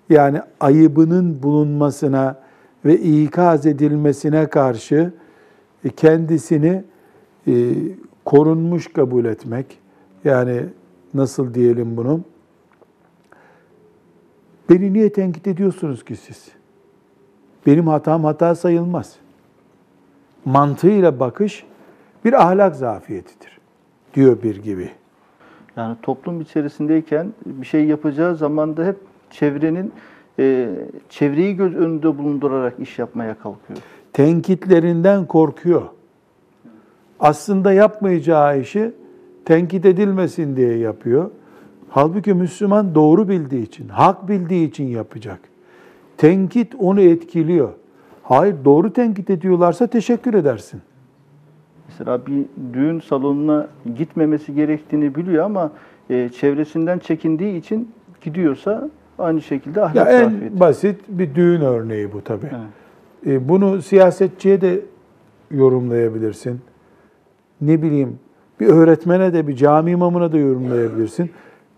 [0.08, 2.36] yani ayıbının bulunmasına
[2.84, 5.12] ve ikaz edilmesine karşı
[5.96, 6.84] kendisini
[7.46, 7.74] e,
[8.24, 9.78] korunmuş kabul etmek.
[10.24, 10.64] Yani
[11.14, 12.20] nasıl diyelim bunu?
[14.70, 16.48] Beni niye tenkit ediyorsunuz ki siz?
[17.66, 19.16] Benim hatam hata sayılmaz.
[20.44, 21.64] Mantığıyla bakış
[22.24, 23.58] bir ahlak zafiyetidir
[24.14, 24.90] diyor bir gibi.
[25.76, 28.96] Yani toplum içerisindeyken bir şey yapacağı zaman da hep
[29.30, 29.92] çevrenin
[30.38, 30.68] e,
[31.08, 33.78] çevreyi göz önünde bulundurarak iş yapmaya kalkıyor.
[34.12, 35.82] Tenkitlerinden korkuyor.
[37.20, 38.92] Aslında yapmayacağı işi
[39.44, 41.30] tenkit edilmesin diye yapıyor.
[41.88, 45.40] Halbuki Müslüman doğru bildiği için, hak bildiği için yapacak.
[46.16, 47.72] Tenkit onu etkiliyor.
[48.22, 50.80] Hayır doğru tenkit ediyorlarsa teşekkür edersin.
[51.88, 55.72] Mesela bir düğün salonuna gitmemesi gerektiğini biliyor ama
[56.10, 58.90] e, çevresinden çekindiği için gidiyorsa
[59.20, 60.60] aynı şekilde Ya ahlak en zafiyeti.
[60.60, 62.46] basit bir düğün örneği bu tabii.
[62.50, 63.36] Evet.
[63.36, 64.80] E, bunu siyasetçiye de
[65.50, 66.60] yorumlayabilirsin.
[67.60, 68.18] Ne bileyim
[68.60, 71.30] bir öğretmene de bir cami imamına da yorumlayabilirsin.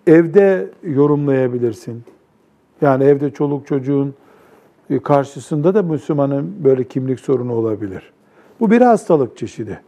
[0.07, 2.03] Evde yorumlayabilirsin.
[2.81, 4.15] Yani evde çoluk çocuğun
[4.91, 8.13] e, karşısında da Müslümanın böyle kimlik sorunu olabilir.
[8.61, 9.81] Bu bir hastalık çeşidi.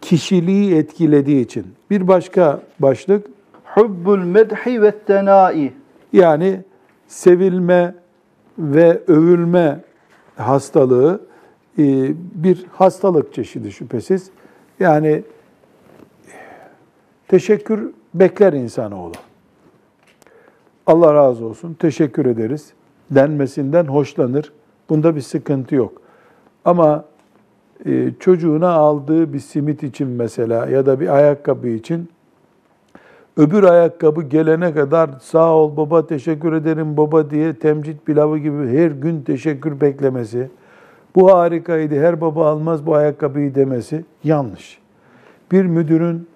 [0.00, 1.66] Kişiliği etkilediği için.
[1.90, 3.26] Bir başka başlık
[3.64, 5.72] Hubbul medhi ve tenai.
[6.12, 6.60] Yani
[7.06, 7.94] sevilme
[8.58, 9.80] ve övülme
[10.36, 11.20] hastalığı
[11.78, 11.84] e,
[12.44, 14.30] bir hastalık çeşidi şüphesiz.
[14.80, 15.22] Yani
[17.28, 19.12] teşekkür bekler insanoğlu.
[20.86, 22.72] Allah razı olsun, teşekkür ederiz
[23.10, 24.52] denmesinden hoşlanır.
[24.88, 26.02] Bunda bir sıkıntı yok.
[26.64, 27.04] Ama
[27.86, 32.08] e, çocuğuna aldığı bir simit için mesela ya da bir ayakkabı için
[33.36, 38.90] öbür ayakkabı gelene kadar sağ ol baba teşekkür ederim baba diye temcit pilavı gibi her
[38.90, 40.50] gün teşekkür beklemesi,
[41.14, 44.78] bu harikaydı her baba almaz bu ayakkabıyı demesi yanlış.
[45.52, 46.28] Bir müdürün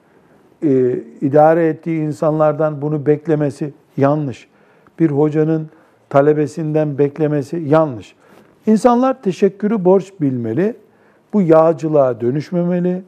[0.62, 4.48] e, idare ettiği insanlardan bunu beklemesi yanlış.
[4.98, 5.70] Bir hocanın
[6.09, 8.14] talebesinden beklemesi yanlış.
[8.66, 10.76] İnsanlar teşekkürü borç bilmeli.
[11.32, 13.02] Bu yağcılığa dönüşmemeli.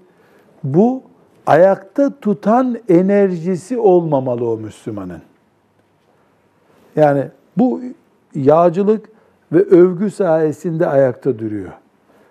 [0.65, 1.03] Bu
[1.49, 5.23] ayakta tutan enerjisi olmamalı o Müslümanın.
[6.97, 7.25] Yani
[7.57, 7.81] bu
[8.35, 9.09] yağcılık
[9.53, 11.73] ve övgü sayesinde ayakta duruyor.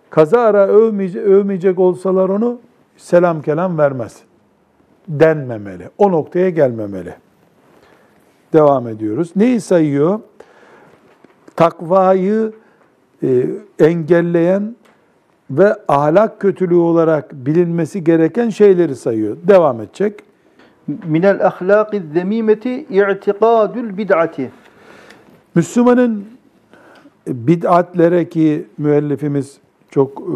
[0.10, 2.60] Kaza ara övmeyecek, övmeyecek olsalar onu
[2.97, 4.17] selam kelam vermez.
[5.08, 5.89] Denmemeli.
[5.97, 7.15] O noktaya gelmemeli.
[8.53, 9.32] Devam ediyoruz.
[9.36, 10.19] Neyi sayıyor?
[11.56, 12.53] Takvayı
[13.23, 13.45] e,
[13.80, 14.75] engelleyen
[15.51, 19.38] ve ahlak kötülüğü olarak bilinmesi gereken şeyleri sayıyor.
[19.43, 20.19] Devam edecek.
[20.88, 24.51] Minel ahlaki zemimeti i'tikadul bid'ati.
[25.55, 26.25] Müslümanın
[27.27, 29.57] bid'atlere ki müellifimiz
[29.91, 30.33] çok e,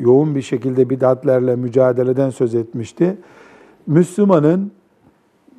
[0.00, 3.16] yoğun bir şekilde bid'atlerle mücadeleden söz etmişti.
[3.86, 4.72] Müslümanın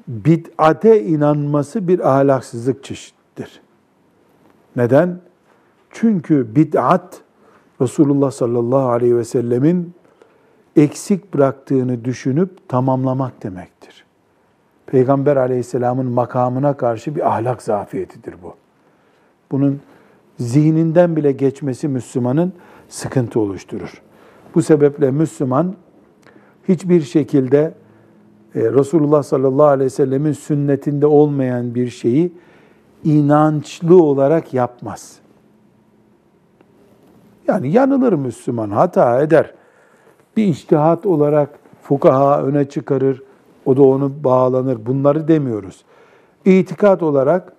[0.07, 3.61] bid'ate inanması bir ahlaksızlık çeşittir.
[4.75, 5.19] Neden?
[5.89, 7.21] Çünkü bid'at
[7.81, 9.93] Resulullah sallallahu aleyhi ve sellemin
[10.75, 14.05] eksik bıraktığını düşünüp tamamlamak demektir.
[14.85, 18.53] Peygamber aleyhisselamın makamına karşı bir ahlak zafiyetidir bu.
[19.51, 19.79] Bunun
[20.39, 22.53] zihninden bile geçmesi Müslümanın
[22.89, 24.01] sıkıntı oluşturur.
[24.55, 25.75] Bu sebeple Müslüman
[26.67, 27.73] hiçbir şekilde
[28.55, 32.33] e, Resulullah sallallahu aleyhi ve sellemin sünnetinde olmayan bir şeyi
[33.03, 35.20] inançlı olarak yapmaz.
[37.47, 39.53] Yani yanılır Müslüman, hata eder.
[40.37, 41.49] Bir iştihat olarak
[41.83, 43.23] fukaha öne çıkarır,
[43.65, 44.85] o da onu bağlanır.
[44.85, 45.83] Bunları demiyoruz.
[46.45, 47.53] İtikat olarak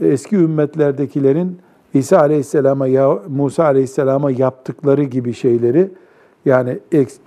[0.00, 1.58] eski ümmetlerdekilerin
[1.94, 5.90] İsa Aleyhisselam'a Musa Aleyhisselam'a yaptıkları gibi şeyleri
[6.44, 6.78] yani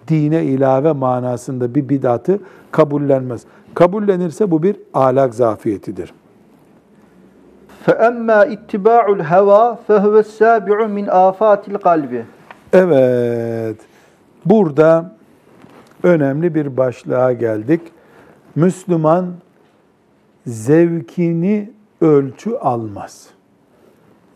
[0.07, 2.39] dine ilave manasında bir bidatı
[2.71, 3.41] kabullenmez.
[3.73, 6.13] Kabullenirse bu bir ahlak zafiyetidir.
[7.86, 12.22] فَأَمَّا اتِّبَاعُ الْهَوَى فَهُوَ السَّابِعُ مِنْ آفَاتِ الْقَلْبِ
[12.72, 13.76] Evet,
[14.44, 15.12] burada
[16.02, 17.80] önemli bir başlığa geldik.
[18.54, 19.26] Müslüman
[20.46, 23.28] zevkini ölçü almaz.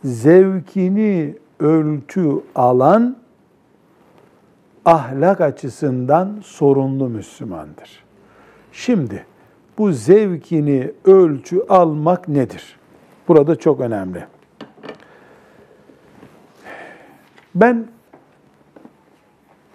[0.05, 3.17] Zevkini ölçü alan
[4.85, 8.05] ahlak açısından sorunlu Müslümandır.
[8.73, 9.25] Şimdi
[9.79, 12.79] bu zevkini ölçü almak nedir?
[13.28, 14.26] Burada çok önemli.
[17.56, 17.88] Ben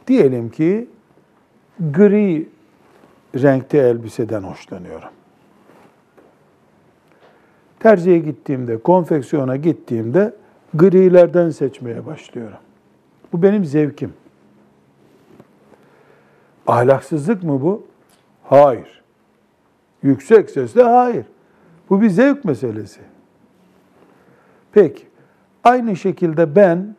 [0.07, 0.89] diyelim ki
[1.81, 2.49] gri
[3.35, 5.09] renkte elbiseden hoşlanıyorum.
[7.81, 10.35] Terziye gittiğimde, konfeksiyona gittiğimde
[10.75, 12.59] grilerden seçmeye başlıyorum.
[13.33, 14.13] Bu benim zevkim.
[16.67, 17.87] Ahlaksızlık mı bu?
[18.45, 19.03] Hayır.
[20.03, 21.27] Yüksek sesle hayır.
[21.91, 23.01] Bu bir zevk meselesi.
[24.73, 25.03] Peki,
[25.65, 26.97] aynı şekilde ben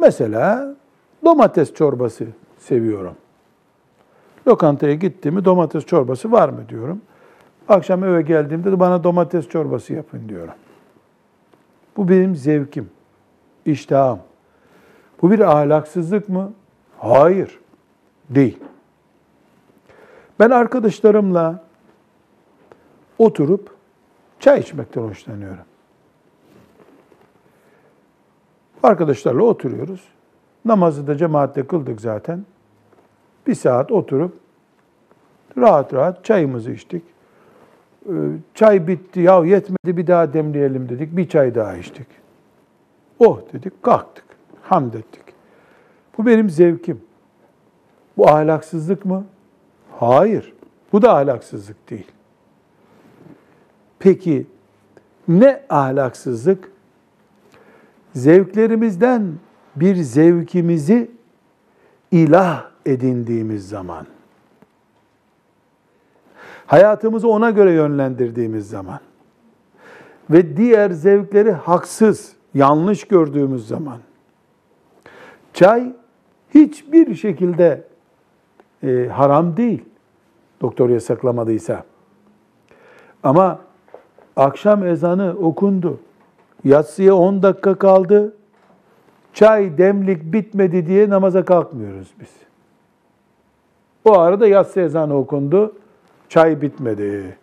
[0.00, 0.76] mesela
[1.24, 2.26] domates çorbası
[2.58, 3.14] seviyorum.
[4.48, 7.00] Lokantaya gittiğimi domates çorbası var mı diyorum.
[7.68, 10.54] Akşam eve geldiğimde de bana domates çorbası yapın diyorum.
[11.96, 12.90] Bu benim zevkim,
[13.64, 14.18] iştahım.
[15.22, 16.52] Bu bir ahlaksızlık mı?
[16.98, 17.58] Hayır,
[18.30, 18.58] değil.
[20.40, 21.64] Ben arkadaşlarımla
[23.18, 23.70] oturup
[24.40, 25.64] çay içmekten hoşlanıyorum.
[28.82, 30.08] Arkadaşlarla oturuyoruz.
[30.64, 32.44] Namazı da cemaatle kıldık zaten.
[33.46, 34.34] Bir saat oturup
[35.58, 37.02] rahat rahat çayımızı içtik.
[38.06, 38.12] Ee,
[38.54, 41.16] çay bitti, ya yetmedi bir daha demleyelim dedik.
[41.16, 42.06] Bir çay daha içtik.
[43.18, 44.24] Oh dedik, kalktık.
[44.62, 45.24] Hamd ettik.
[46.18, 47.00] Bu benim zevkim.
[48.16, 49.24] Bu ahlaksızlık mı?
[49.98, 50.54] Hayır.
[50.92, 52.06] Bu da ahlaksızlık değil.
[53.98, 54.46] Peki
[55.28, 56.72] ne ahlaksızlık?
[58.18, 59.32] Zevklerimizden
[59.76, 61.10] bir zevkimizi
[62.10, 64.06] ilah edindiğimiz zaman,
[66.66, 69.00] hayatımızı ona göre yönlendirdiğimiz zaman
[70.30, 73.98] ve diğer zevkleri haksız, yanlış gördüğümüz zaman,
[75.54, 75.92] çay
[76.54, 77.84] hiçbir şekilde
[78.82, 79.84] e, haram değil,
[80.60, 81.84] doktor yasaklamadıysa.
[83.22, 83.60] Ama
[84.36, 86.00] akşam ezanı okundu,
[86.64, 88.36] yatsıya 10 dakika kaldı,
[89.34, 92.30] çay demlik bitmedi diye namaza kalkmıyoruz biz.
[94.04, 95.74] O arada yatsı ezanı okundu,
[96.28, 97.38] çay bitmedi.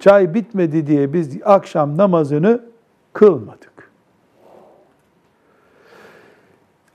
[0.00, 2.64] Çay bitmedi diye biz akşam namazını
[3.12, 3.90] kılmadık.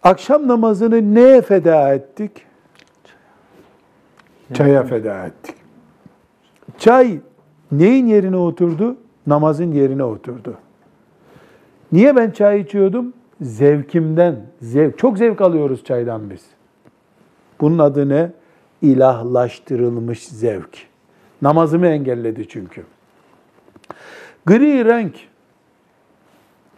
[0.04, 2.46] Akşam namazını neye feda ettik?
[4.54, 5.56] Çaya feda ettik.
[6.78, 7.20] Çay
[7.72, 8.98] neyin yerine oturdu?
[9.28, 10.58] Namazın yerine oturdu.
[11.94, 13.14] Niye ben çay içiyordum?
[13.42, 14.36] Zevkimden.
[14.62, 14.98] Zevk.
[14.98, 16.46] Çok zevk alıyoruz çaydan biz.
[17.62, 18.32] Bunun adı ne?
[18.82, 20.78] İlahlaştırılmış zevk.
[21.42, 22.84] Namazımı engelledi çünkü.
[24.46, 25.16] Gri renk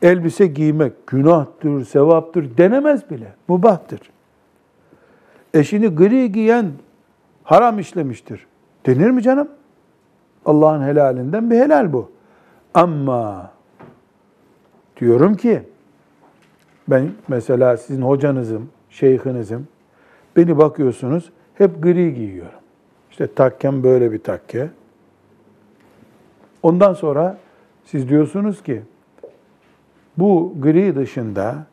[0.01, 3.33] elbise giymek günahtır, sevaptır denemez bile.
[3.47, 3.99] Mubahtır.
[5.53, 6.71] Eşini gri giyen
[7.43, 8.47] haram işlemiştir.
[8.85, 9.47] Denir mi canım?
[10.45, 12.11] Allah'ın helalinden bir helal bu.
[12.73, 13.54] Ama
[14.97, 15.63] diyorum ki
[16.87, 19.67] Ben mesela sizin hocanızım, şeyhinizim.
[20.35, 22.59] Beni bakıyorsunuz hep gri giyiyorum.
[23.11, 24.69] İşte takkem böyle bir takke.
[26.63, 27.37] Ondan sonra
[27.85, 28.81] siz diyorsunuz ki
[30.17, 31.65] bu gri dışında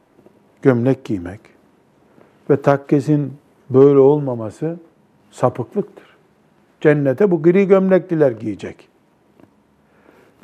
[0.62, 1.41] gömlek giymek
[2.51, 3.33] ve takkesin
[3.70, 4.77] böyle olmaması
[5.31, 6.16] sapıklıktır.
[6.81, 8.89] Cennete bu gri gömlekliler giyecek.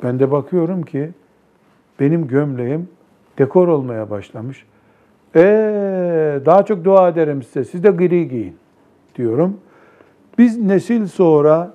[0.03, 1.09] Ben de bakıyorum ki
[1.99, 2.89] benim gömleğim
[3.37, 4.65] dekor olmaya başlamış.
[5.35, 7.63] Ee, daha çok dua ederim size.
[7.63, 8.55] Siz de gri giyin
[9.15, 9.57] diyorum.
[10.37, 11.73] Biz nesil sonra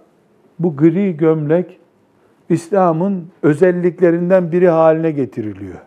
[0.58, 1.78] bu gri gömlek
[2.48, 5.78] İslam'ın özelliklerinden biri haline getiriliyor.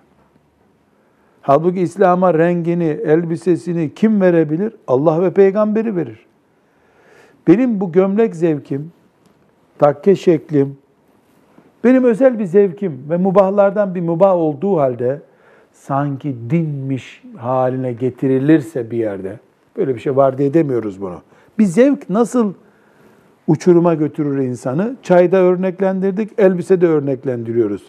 [1.41, 4.73] Halbuki İslam'a rengini, elbisesini kim verebilir?
[4.87, 6.25] Allah ve peygamberi verir.
[7.47, 8.91] Benim bu gömlek zevkim,
[9.79, 10.77] takke şeklim,
[11.87, 15.21] benim özel bir zevkim ve mubahlardan bir mubah olduğu halde
[15.71, 19.39] sanki dinmiş haline getirilirse bir yerde,
[19.77, 21.21] böyle bir şey var diye demiyoruz bunu.
[21.59, 22.53] Bir zevk nasıl
[23.47, 24.95] uçuruma götürür insanı?
[25.03, 27.83] Çayda örneklendirdik, elbisede örneklendiriyoruz.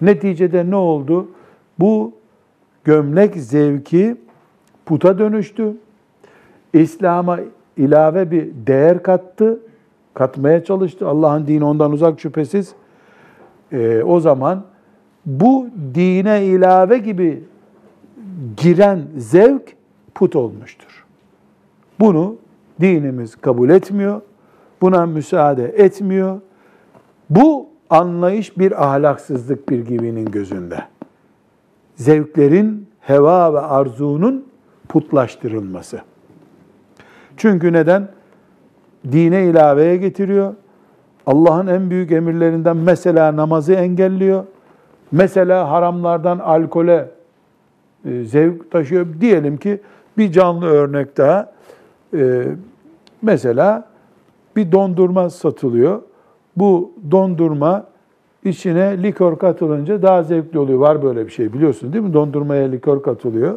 [0.00, 1.28] Neticede ne oldu?
[1.78, 2.12] Bu
[2.84, 4.16] gömlek zevki
[4.86, 5.72] puta dönüştü.
[6.72, 7.40] İslam'a
[7.76, 9.60] ilave bir değer kattı,
[10.14, 11.08] katmaya çalıştı.
[11.08, 12.74] Allah'ın dini ondan uzak şüphesiz.
[13.72, 14.64] Ee, o zaman
[15.26, 17.44] bu dine ilave gibi
[18.56, 19.76] giren zevk
[20.14, 21.04] put olmuştur.
[22.00, 22.36] Bunu
[22.80, 24.20] dinimiz kabul etmiyor.
[24.80, 26.40] Buna müsaade etmiyor.
[27.30, 30.78] Bu anlayış bir ahlaksızlık bir gibinin gözünde.
[31.96, 34.46] Zevklerin, heva ve arzunun
[34.88, 36.00] putlaştırılması.
[37.36, 38.08] Çünkü neden?
[39.12, 40.54] Dine ilaveye getiriyor.
[41.28, 44.44] Allah'ın en büyük emirlerinden mesela namazı engelliyor.
[45.12, 47.08] Mesela haramlardan alkole
[48.04, 49.06] e, zevk taşıyor.
[49.20, 49.80] Diyelim ki
[50.18, 51.52] bir canlı örnek daha.
[52.14, 52.44] E,
[53.22, 53.88] mesela
[54.56, 56.02] bir dondurma satılıyor.
[56.56, 57.84] Bu dondurma
[58.44, 60.78] içine likör katılınca daha zevkli oluyor.
[60.78, 62.12] Var böyle bir şey biliyorsun değil mi?
[62.12, 63.54] Dondurmaya likör katılıyor.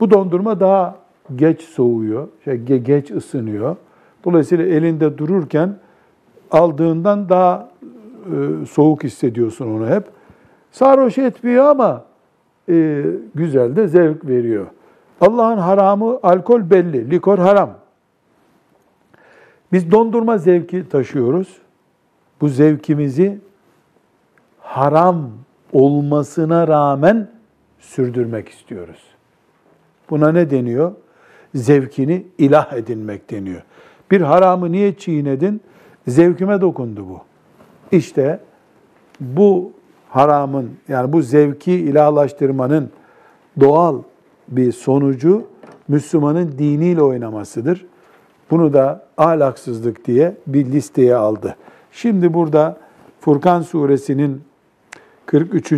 [0.00, 0.96] Bu dondurma daha
[1.36, 3.76] geç soğuyor, şey, ge- geç ısınıyor.
[4.24, 5.76] Dolayısıyla elinde dururken
[6.54, 7.68] aldığından daha
[8.26, 10.04] e, soğuk hissediyorsun onu hep.
[10.72, 12.04] Sarhoş etmiyor ama
[12.68, 14.66] e, güzel de zevk veriyor.
[15.20, 17.70] Allah'ın haramı alkol belli, likor haram.
[19.72, 21.58] Biz dondurma zevki taşıyoruz.
[22.40, 23.38] Bu zevkimizi
[24.60, 25.30] haram
[25.72, 27.28] olmasına rağmen
[27.78, 29.00] sürdürmek istiyoruz.
[30.10, 30.92] Buna ne deniyor?
[31.54, 33.62] Zevkini ilah edinmek deniyor.
[34.10, 35.60] Bir haramı niye çiğnedin?
[36.08, 37.20] Zevkime dokundu bu.
[37.96, 38.40] İşte
[39.20, 39.72] bu
[40.08, 42.90] haramın yani bu zevki ilahlaştırmanın
[43.60, 44.02] doğal
[44.48, 45.44] bir sonucu
[45.88, 47.86] Müslümanın diniyle oynamasıdır.
[48.50, 51.56] Bunu da ahlaksızlık diye bir listeye aldı.
[51.92, 52.76] Şimdi burada
[53.20, 54.42] Furkan suresinin
[55.26, 55.72] 43.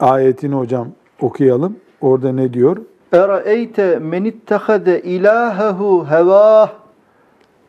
[0.00, 0.88] ayetini hocam
[1.20, 1.76] okuyalım.
[2.00, 2.76] Orada ne diyor?
[3.12, 6.83] Eraeyte men ittehade ilahehu hevah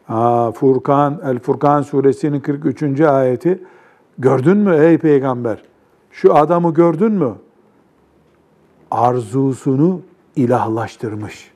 [0.10, 3.02] Aa, Furkan, El Furkan suresinin 43.
[3.02, 3.64] ayeti.
[4.18, 5.62] Gördün mü ey peygamber?
[6.12, 7.34] Şu adamı gördün mü?
[8.92, 10.02] Arzusunu
[10.36, 11.52] ilahlaştırmış.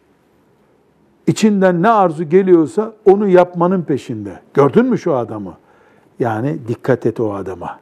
[1.28, 4.40] İçinden ne arzu geliyorsa onu yapmanın peşinde.
[4.54, 5.54] Gördün mü şu adamı?
[6.20, 7.80] Yani dikkat et o adama.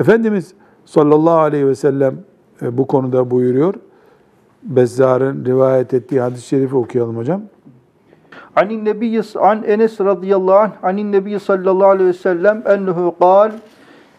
[0.00, 0.54] Efendimiz
[0.84, 2.14] sallallahu aleyhi ve sellem
[2.62, 3.74] e, bu konuda buyuruyor.
[4.62, 7.42] Bezzar'ın rivayet ettiği hadis-i şerifi okuyalım hocam.
[8.56, 13.50] Anin Nebi an Enes radıyallahu anh anin Nebi sallallahu aleyhi ve sellem ennehu kal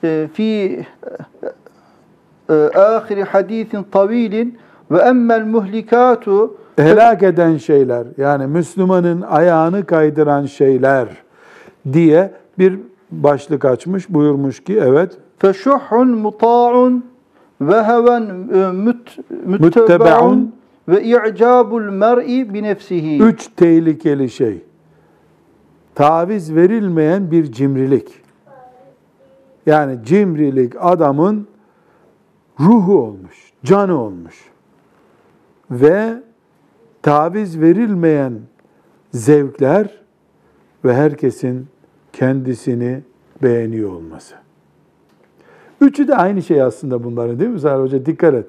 [0.03, 0.85] e, fi
[2.49, 4.57] e, ahiri hadisin tavilin
[4.91, 11.07] ve emmel muhlikatu helak eden şeyler yani Müslümanın ayağını kaydıran şeyler
[11.93, 12.79] diye bir
[13.11, 17.05] başlık açmış buyurmuş ki evet feşuhun muta'un
[17.61, 18.21] ve heven
[18.53, 20.58] e, müt, Müttebe'un.
[20.89, 23.23] Ve i'cabul mer'i bi nefsihi.
[23.23, 24.61] üç tehlikeli şey
[25.95, 28.21] taviz verilmeyen bir cimrilik
[29.65, 31.47] yani cimrilik adamın
[32.59, 34.35] ruhu olmuş canı olmuş
[35.71, 36.23] ve
[37.01, 38.33] taviz verilmeyen
[39.13, 40.01] zevkler
[40.85, 41.67] ve herkesin
[42.13, 43.01] kendisini
[43.43, 44.35] beğeniyor olması.
[45.81, 48.05] Üçü de aynı şey aslında bunların değil mi Zahra Hoca?
[48.05, 48.45] Dikkat et.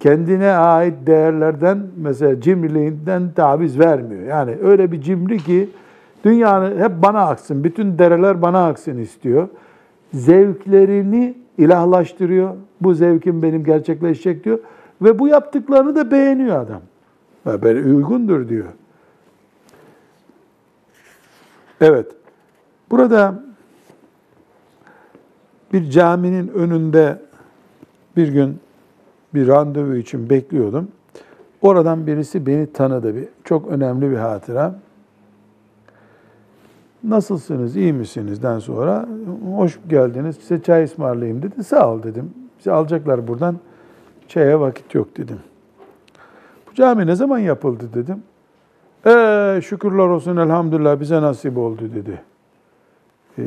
[0.00, 4.22] Kendine ait değerlerden mesela cimriliğinden taviz vermiyor.
[4.22, 5.68] Yani öyle bir cimri ki
[6.24, 9.48] dünyanın hep bana aksın, bütün dereler bana aksın istiyor.
[10.12, 12.54] Zevklerini ilahlaştırıyor.
[12.80, 14.58] Bu zevkim benim gerçekleşecek diyor.
[15.02, 16.82] Ve bu yaptıklarını da beğeniyor adam.
[17.62, 18.66] Böyle uygundur diyor.
[21.80, 22.06] Evet.
[22.90, 23.42] Burada
[25.72, 27.18] bir caminin önünde
[28.16, 28.60] bir gün
[29.34, 30.88] bir randevu için bekliyordum.
[31.62, 33.16] Oradan birisi beni tanıdı.
[33.16, 34.74] Bir, çok önemli bir hatıra.
[37.04, 39.08] Nasılsınız, iyi misinizden sonra
[39.56, 41.64] hoş geldiniz, size çay ısmarlayayım dedi.
[41.64, 42.30] Sağ ol dedim.
[42.58, 43.56] Bizi alacaklar buradan,
[44.28, 45.38] çaya vakit yok dedim.
[46.70, 48.22] Bu cami ne zaman yapıldı dedim.
[49.06, 52.22] Ee, şükürler olsun elhamdülillah bize nasip oldu dedi.
[53.38, 53.42] Ee,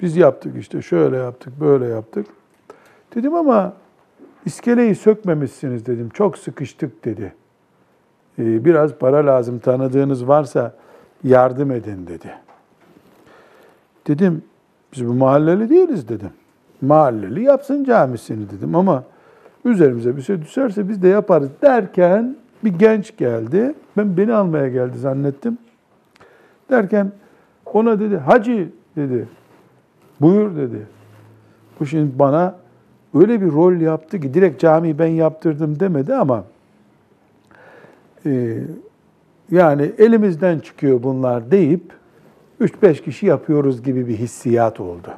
[0.00, 2.26] biz yaptık işte şöyle yaptık, böyle yaptık.
[3.14, 3.72] Dedim ama
[4.46, 6.08] iskeleyi sökmemişsiniz dedim.
[6.08, 7.34] Çok sıkıştık dedi.
[8.38, 10.74] Ee, biraz para lazım tanıdığınız varsa
[11.24, 12.34] yardım edin dedi.
[14.06, 14.42] Dedim
[14.92, 16.30] biz bu mahalleli değiliz dedim.
[16.80, 19.04] Mahalleli yapsın camisini dedim ama
[19.64, 23.74] üzerimize bir şey düşerse biz de yaparız derken bir genç geldi.
[23.96, 25.58] Ben beni almaya geldi zannettim.
[26.70, 27.12] Derken
[27.72, 29.28] ona dedi hacı dedi.
[30.20, 30.86] Buyur dedi.
[31.80, 32.54] Bu şimdi bana
[33.14, 36.44] öyle bir rol yaptı ki direkt camiyi ben yaptırdım demedi ama
[38.26, 38.58] e,
[39.50, 41.92] yani elimizden çıkıyor bunlar deyip
[42.60, 45.08] 3-5 kişi yapıyoruz gibi bir hissiyat oldu.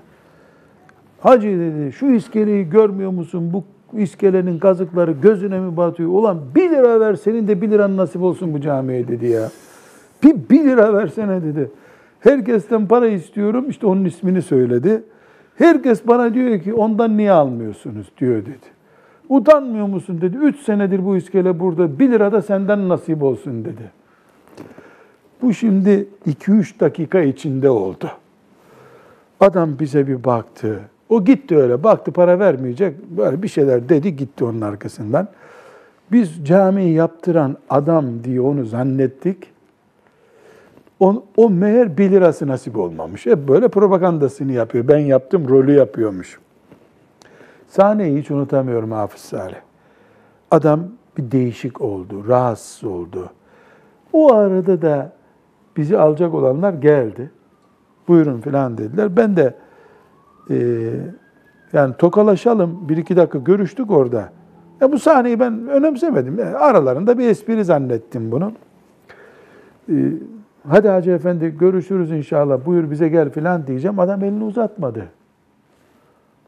[1.21, 3.53] Hacı dedi şu iskeleyi görmüyor musun?
[3.53, 3.65] Bu
[3.99, 6.11] iskelenin kazıkları gözüne mi batıyor?
[6.11, 9.51] Ulan 1 lira ver senin de 1 liran nasip olsun bu camiye dedi ya.
[10.23, 11.71] Bir 1 lira versene dedi.
[12.21, 15.03] Herkesten para istiyorum işte onun ismini söyledi.
[15.59, 18.77] Herkes bana diyor ki ondan niye almıyorsunuz diyor dedi.
[19.29, 20.37] Utanmıyor musun dedi.
[20.37, 21.99] Üç senedir bu iskele burada.
[21.99, 23.91] Bir lira da senden nasip olsun dedi.
[25.43, 28.11] Bu şimdi 2-3 dakika içinde oldu.
[29.41, 30.81] Adam bize bir baktı.
[31.09, 32.97] O gitti öyle baktı para vermeyecek.
[33.17, 35.29] Böyle bir şeyler dedi gitti onun arkasından.
[36.13, 39.56] Biz camiyi yaptıran adam diye onu zannettik.
[41.01, 43.27] O, o meğer 1 lirası nasip olmamış.
[43.27, 44.89] Hep böyle propagandasını yapıyor.
[44.89, 46.39] Ben yaptım rolü yapıyormuş.
[47.69, 49.57] Sahneyi hiç unutamıyorum Hafız Salih.
[50.51, 50.81] Adam
[51.19, 53.31] bir değişik oldu, rahatsız oldu.
[54.13, 55.13] O arada da
[55.77, 57.31] bizi alacak olanlar geldi.
[58.09, 59.17] Buyurun falan dediler.
[59.17, 59.55] Ben de
[60.51, 60.57] e,
[61.73, 64.33] yani tokalaşalım bir iki dakika görüştük orada.
[64.81, 66.39] Ya bu sahneyi ben önemsemedim.
[66.39, 68.53] Yani aralarında bir espri zannettim bunu.
[69.89, 69.95] E,
[70.69, 73.99] hadi Hacı Efendi görüşürüz inşallah buyur bize gel filan diyeceğim.
[73.99, 75.07] Adam elini uzatmadı.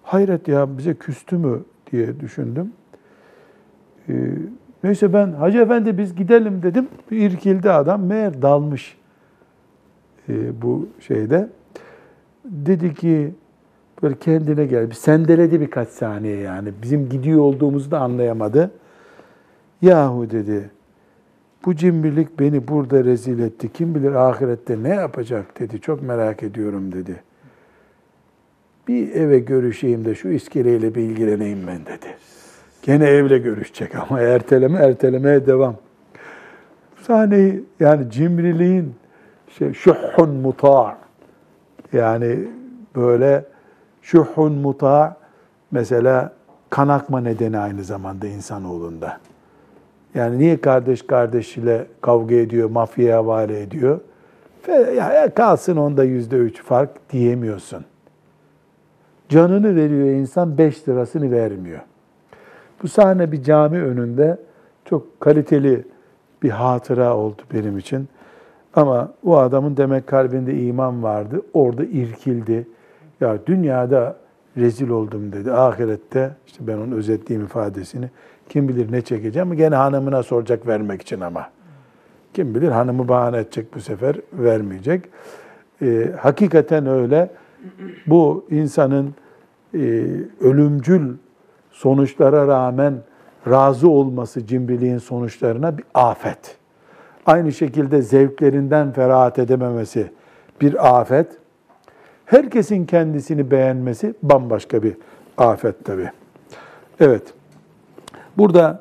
[0.02, 1.62] Hayret ya bize küstü mü
[1.92, 2.72] diye düşündüm.
[4.08, 4.12] Ee,
[4.84, 6.88] neyse ben Hacı Efendi biz gidelim dedim.
[7.10, 8.98] İrkildi adam meğer dalmış
[10.28, 11.48] e, bu şeyde.
[12.44, 13.34] Dedi ki
[14.02, 14.90] böyle kendine gel.
[14.90, 16.72] Bir sendeledi birkaç saniye yani.
[16.82, 18.70] Bizim gidiyor olduğumuzu da anlayamadı.
[19.82, 20.70] Yahu dedi.
[21.64, 23.72] Bu cimrilik beni burada rezil etti.
[23.72, 25.80] Kim bilir ahirette ne yapacak dedi.
[25.80, 27.22] Çok merak ediyorum dedi.
[28.88, 32.16] Bir eve görüşeyim de şu iskeleyle bir ilgileneyim ben dedi.
[32.82, 35.76] Gene evle görüşecek ama erteleme ertelemeye devam.
[37.02, 38.94] Sahneyi yani cimriliğin
[39.58, 40.98] şey, şuhun muta'
[41.92, 42.38] yani
[42.96, 43.44] böyle
[44.02, 45.16] şuhun muta'
[45.70, 46.32] mesela
[46.70, 49.20] kanakma nedeni aynı zamanda insanoğlunda.
[50.14, 54.00] Yani niye kardeş kardeşiyle kavga ediyor, mafyaya havale ediyor?
[54.96, 57.84] Ya kalsın onda yüzde üç fark diyemiyorsun.
[59.28, 61.80] Canını veriyor insan, beş lirasını vermiyor.
[62.82, 64.38] Bu sahne bir cami önünde
[64.84, 65.84] çok kaliteli
[66.42, 68.08] bir hatıra oldu benim için.
[68.74, 71.42] Ama o adamın demek kalbinde iman vardı.
[71.54, 72.68] Orada irkildi.
[73.20, 74.16] Ya dünyada
[74.56, 75.52] rezil oldum dedi.
[75.52, 78.10] Ahirette işte ben onun özetleyeyim ifadesini.
[78.48, 79.56] Kim bilir ne çekeceğim.
[79.56, 81.50] Gene hanımına soracak vermek için ama.
[82.34, 85.04] Kim bilir hanımı bahane edecek bu sefer vermeyecek.
[85.82, 87.30] Ee, hakikaten öyle.
[88.06, 89.14] Bu insanın
[89.74, 89.78] e,
[90.40, 91.16] ölümcül
[91.70, 92.94] sonuçlara rağmen
[93.48, 96.56] razı olması cimriliğin sonuçlarına bir afet.
[97.26, 100.12] Aynı şekilde zevklerinden ferahat edememesi
[100.60, 101.26] bir afet.
[102.26, 104.96] Herkesin kendisini beğenmesi bambaşka bir
[105.38, 106.10] afet tabi.
[107.00, 107.37] Evet.
[108.38, 108.80] Burada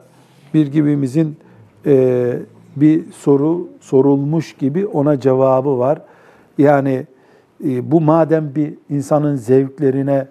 [0.53, 1.37] bir gibimizin
[1.85, 2.33] e,
[2.75, 6.01] bir soru sorulmuş gibi ona cevabı var.
[6.57, 7.07] Yani
[7.63, 10.27] e, bu madem bir insanın zevklerine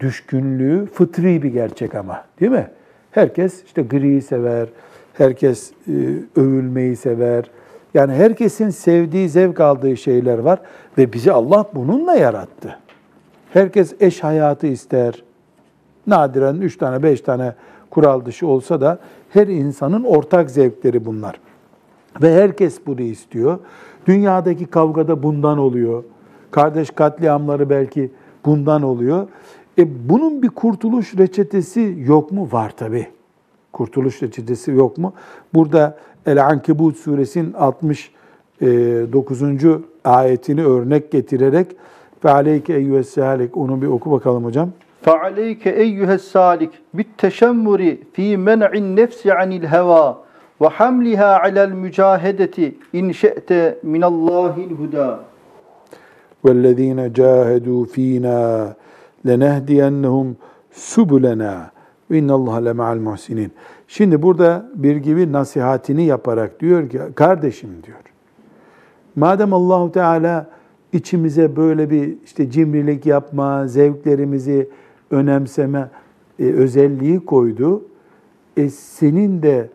[0.00, 2.70] düşkünlüğü fıtri bir gerçek ama değil mi?
[3.10, 4.68] Herkes işte griyi sever,
[5.14, 5.92] herkes e,
[6.36, 7.44] övülmeyi sever.
[7.94, 10.60] Yani herkesin sevdiği, zevk aldığı şeyler var
[10.98, 12.78] ve bizi Allah bununla yarattı.
[13.52, 15.22] Herkes eş hayatı ister.
[16.06, 17.54] Nadiren üç tane, beş tane
[17.94, 18.98] kural dışı olsa da
[19.30, 21.40] her insanın ortak zevkleri bunlar.
[22.22, 23.58] Ve herkes bunu istiyor.
[24.06, 26.04] Dünyadaki kavgada bundan oluyor.
[26.50, 28.10] Kardeş katliamları belki
[28.44, 29.28] bundan oluyor.
[29.78, 32.48] E bunun bir kurtuluş reçetesi yok mu?
[32.52, 33.06] Var tabi.
[33.72, 35.12] Kurtuluş reçetesi yok mu?
[35.54, 39.42] Burada El-Ankebut suresinin 69.
[40.04, 41.76] ayetini örnek getirerek
[42.24, 44.70] ve aleyke eyyühessâlik onu bir oku bakalım hocam.
[45.05, 47.81] فَعَلَيْكَ اَيُّهَ السَّالِكِ بِالتَّشَمُّرِ
[48.15, 50.07] ف۪ي مَنْعِ النَّفْسِ عَنِ الْهَوَى
[50.61, 52.57] وَحَمْلِهَا عَلَى الْمُجَاهَدَةِ
[52.99, 53.49] اِنْ شَئْتَ
[53.93, 55.09] مِنَ اللّٰهِ الْهُدَى
[56.43, 58.39] وَالَّذ۪ينَ جَاهَدُوا ف۪ينَا
[59.27, 60.27] لَنَهْدِيَنَّهُمْ
[60.93, 61.53] سُبُلَنَا
[62.09, 63.49] وَاِنَّ اللّٰهَ لَمَعَ الْمُحْسِنِينَ
[63.87, 67.97] Şimdi burada bir gibi nasihatini yaparak diyor ki, kardeşim diyor,
[69.15, 70.47] madem Allahu Teala
[70.93, 74.69] içimize böyle bir işte cimrilik yapma, zevklerimizi
[75.10, 75.90] önemseme
[76.38, 77.84] e, özelliği koydu,
[78.56, 79.68] e, senin de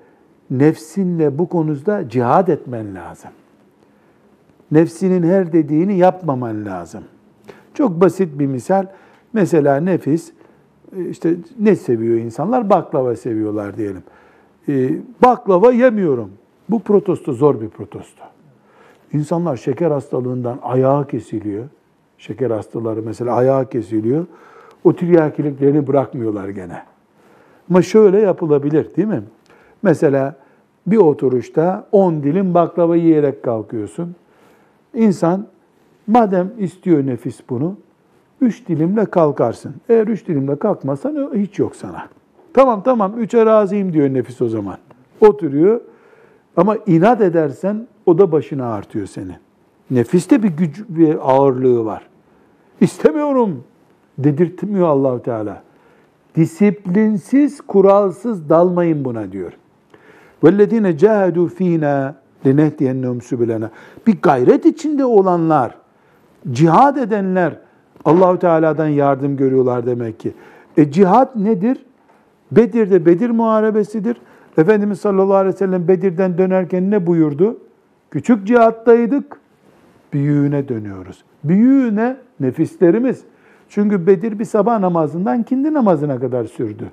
[0.52, 3.32] nefsinle bu konuda cihad etmen lazım.
[4.72, 7.04] Nefsinin her dediğini yapmaman lazım.
[7.74, 8.86] Çok basit bir misal.
[9.34, 10.32] Mesela nefis,
[10.98, 12.70] e, işte ne seviyor insanlar?
[12.70, 14.04] Baklava seviyorlar diyelim.
[14.70, 14.92] E,
[15.24, 16.32] baklava yemiyorum.
[16.70, 18.24] Bu protesto zor bir protesto.
[19.14, 21.66] İnsanlar şeker hastalığından ayağı kesiliyor.
[22.18, 24.26] Şeker hastaları mesela ayağı kesiliyor.
[24.84, 26.84] O tiryakiliklerini bırakmıyorlar gene.
[27.70, 29.24] Ama şöyle yapılabilir değil mi?
[29.84, 30.36] Mesela
[30.88, 34.16] bir oturuşta 10 dilim baklava yiyerek kalkıyorsun.
[34.94, 35.48] İnsan
[36.08, 37.78] madem istiyor nefis bunu,
[38.42, 39.76] üç dilimle kalkarsın.
[39.90, 42.08] Eğer üç dilimle kalkmazsan hiç yok sana.
[42.54, 44.78] Tamam tamam üçe razıyım diyor nefis o zaman.
[45.22, 45.82] Oturuyor
[46.58, 49.38] ama inat edersen o da başına artıyor seni.
[49.92, 52.08] Nefiste bir güç bir ağırlığı var.
[52.82, 53.64] İstemiyorum
[54.19, 55.63] dedirtmiyor Allahu Teala.
[56.37, 59.53] Disiplinsiz, kuralsız dalmayın buna diyor.
[60.43, 62.13] وَالَّذ۪ينَ جَاهَدُوا ف۪ينَا
[62.45, 63.69] لِنَهْدِيَنَّهُمْ سُبُلَنَا
[64.07, 65.75] Bir gayret içinde olanlar,
[66.51, 67.57] cihad edenler
[68.05, 70.35] Allahu Teala'dan yardım görüyorlar demek ki.
[70.77, 71.87] E cihad nedir?
[72.53, 74.17] Bedir'de Bedir muharebesidir.
[74.59, 77.59] Efendimiz sallallahu aleyhi ve sellem Bedir'den dönerken ne buyurdu?
[78.11, 79.41] Küçük cihattaydık,
[80.13, 81.25] büyüğüne dönüyoruz.
[81.45, 83.25] Büyüğüne nefislerimiz.
[83.70, 86.92] çünkü Bedir bir sabah namazından kindi namazına kadar sürdü.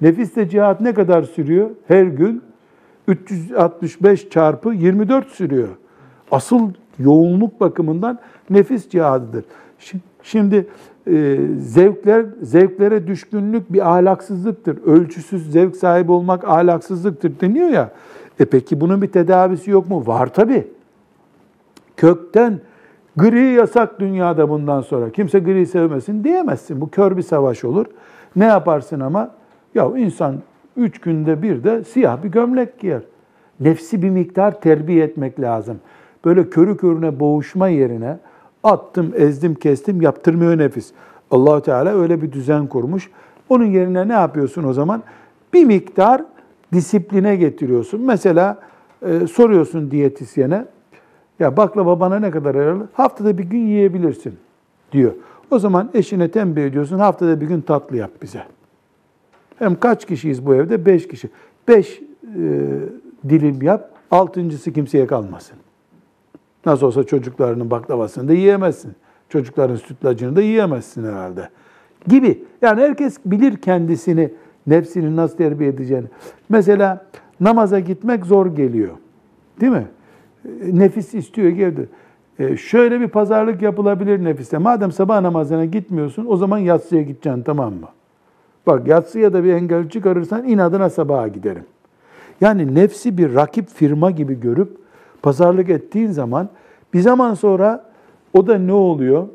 [0.00, 1.70] Nefiste cihat ne kadar sürüyor?
[1.88, 2.42] Her gün
[3.08, 5.68] 365 çarpı 24 sürüyor.
[6.30, 8.18] Asıl yoğunluk bakımından
[8.50, 9.44] nefis cihadıdır.
[10.22, 10.66] Şimdi
[11.06, 14.78] e, zevkler zevklere düşkünlük bir ahlaksızlıktır.
[14.86, 17.90] Ölçüsüz zevk sahibi olmak ahlaksızlıktır deniyor ya.
[18.40, 20.06] E peki bunun bir tedavisi yok mu?
[20.06, 20.68] Var tabi.
[21.96, 22.60] Kökten
[23.18, 25.10] gri yasak dünyada bundan sonra.
[25.10, 26.80] Kimse gri sevmesin diyemezsin.
[26.80, 27.86] Bu kör bir savaş olur.
[28.36, 29.30] Ne yaparsın ama?
[29.74, 30.36] Ya insan
[30.76, 33.02] üç günde bir de siyah bir gömlek giyer.
[33.60, 35.76] Nefsi bir miktar terbiye etmek lazım.
[36.24, 38.18] Böyle körü körüne boğuşma yerine
[38.64, 40.92] attım, ezdim, kestim yaptırmıyor nefis.
[41.30, 43.10] allah Teala öyle bir düzen kurmuş.
[43.48, 45.02] Onun yerine ne yapıyorsun o zaman?
[45.52, 46.22] Bir miktar
[46.72, 48.00] disipline getiriyorsun.
[48.00, 48.58] Mesela
[49.02, 50.64] e, soruyorsun diyetisyene,
[51.40, 52.88] ya baklava bana ne kadar yararlı?
[52.92, 54.34] Haftada bir gün yiyebilirsin
[54.92, 55.12] diyor.
[55.50, 58.42] O zaman eşine tembih ediyorsun, haftada bir gün tatlı yap bize.
[59.58, 60.86] Hem kaç kişiyiz bu evde?
[60.86, 61.28] Beş kişi.
[61.68, 62.40] Beş e,
[63.28, 65.56] dilim yap, altıncısı kimseye kalmasın.
[66.66, 68.92] Nasıl olsa çocuklarının baklavasını da yiyemezsin.
[69.28, 71.48] Çocukların sütlacını da yiyemezsin herhalde.
[72.08, 72.44] Gibi.
[72.62, 74.30] Yani herkes bilir kendisini,
[74.66, 76.06] nefsini nasıl terbiye edeceğini.
[76.48, 77.06] Mesela
[77.40, 78.94] namaza gitmek zor geliyor.
[79.60, 79.86] Değil mi?
[80.72, 81.88] Nefis istiyor geldi.
[82.38, 84.58] E, şöyle bir pazarlık yapılabilir nefiste.
[84.58, 87.88] Madem sabah namazına gitmiyorsun o zaman yatsıya gideceksin tamam mı?
[88.66, 91.64] Bak yatsıya da bir engel çıkarırsan inadına sabaha giderim.
[92.40, 94.76] Yani nefsi bir rakip firma gibi görüp
[95.22, 96.48] pazarlık ettiğin zaman
[96.94, 97.84] bir zaman sonra
[98.34, 99.28] o da ne oluyor?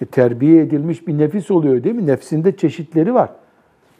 [0.00, 2.06] E, terbiye edilmiş bir nefis oluyor değil mi?
[2.06, 3.30] Nefsinde çeşitleri var.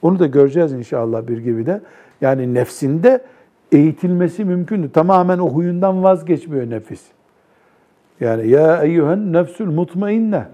[0.02, 1.80] Onu da göreceğiz inşallah bir gibi de.
[2.20, 3.20] Yani nefsinde
[3.72, 4.90] eğitilmesi mümkündür.
[4.90, 7.02] Tamamen o huyundan vazgeçmiyor nefis.
[8.20, 10.44] Yani ya eyyühen nefsül mutmainne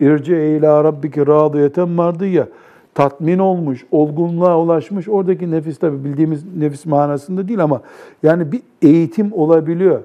[0.00, 2.46] irci ila rabbiki radiyeten mardiyye
[2.94, 5.08] tatmin olmuş, olgunluğa ulaşmış.
[5.08, 7.82] Oradaki nefis tabi bildiğimiz nefis manasında değil ama
[8.22, 10.00] yani bir eğitim olabiliyor.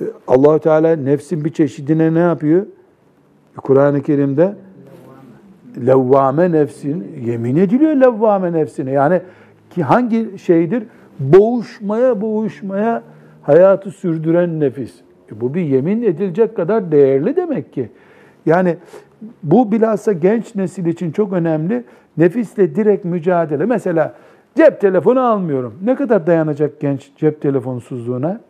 [0.00, 2.66] Ee, Allahu Teala nefsin bir çeşidine ne yapıyor?
[3.56, 4.54] Kur'an-ı Kerim'de
[5.86, 8.90] levvame nefsin yemin ediliyor levvame nefsine.
[8.90, 9.22] Yani
[9.70, 10.82] ki hangi şeydir?
[11.20, 13.02] Boğuşmaya boğuşmaya
[13.42, 15.00] hayatı sürdüren nefis.
[15.32, 17.88] E bu bir yemin edilecek kadar değerli demek ki.
[18.46, 18.76] Yani
[19.42, 21.84] bu bilhassa genç nesil için çok önemli.
[22.16, 23.66] Nefisle direkt mücadele.
[23.66, 24.14] Mesela
[24.56, 25.78] Cep telefonu almıyorum.
[25.82, 28.40] Ne kadar dayanacak genç cep telefonsuzluğuna?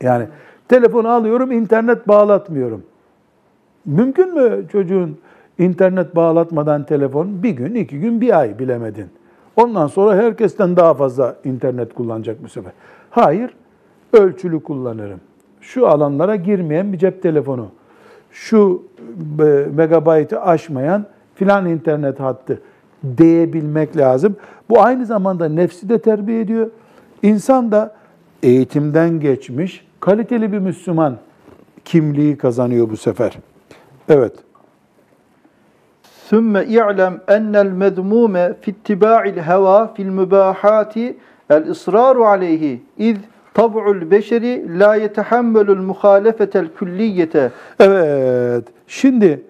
[0.00, 0.26] Yani
[0.68, 2.82] telefonu alıyorum, internet bağlatmıyorum.
[3.84, 5.18] Mümkün mü çocuğun
[5.58, 9.06] internet bağlatmadan telefon bir gün, iki gün, bir ay bilemedin.
[9.62, 12.72] Ondan sonra herkesten daha fazla internet kullanacak bu sefer.
[13.10, 13.54] Hayır,
[14.12, 15.20] ölçülü kullanırım.
[15.60, 17.68] Şu alanlara girmeyen bir cep telefonu,
[18.30, 18.82] şu
[19.40, 22.62] e, megabaytı aşmayan filan internet hattı
[23.18, 24.36] diyebilmek lazım.
[24.70, 26.70] Bu aynı zamanda nefsi de terbiye ediyor.
[27.22, 27.94] İnsan da
[28.42, 31.16] eğitimden geçmiş, kaliteli bir Müslüman
[31.84, 33.38] kimliği kazanıyor bu sefer.
[34.08, 34.32] Evet.
[36.30, 41.16] Sümme i'lem ennel mezmume fittiba'il heva fil mübahati
[41.50, 43.16] el ısraru aleyhi iz
[43.54, 47.50] tab'ul beşeri la yetehammelul muhalefetel külliyete.
[47.80, 48.64] Evet.
[48.86, 49.42] Şimdi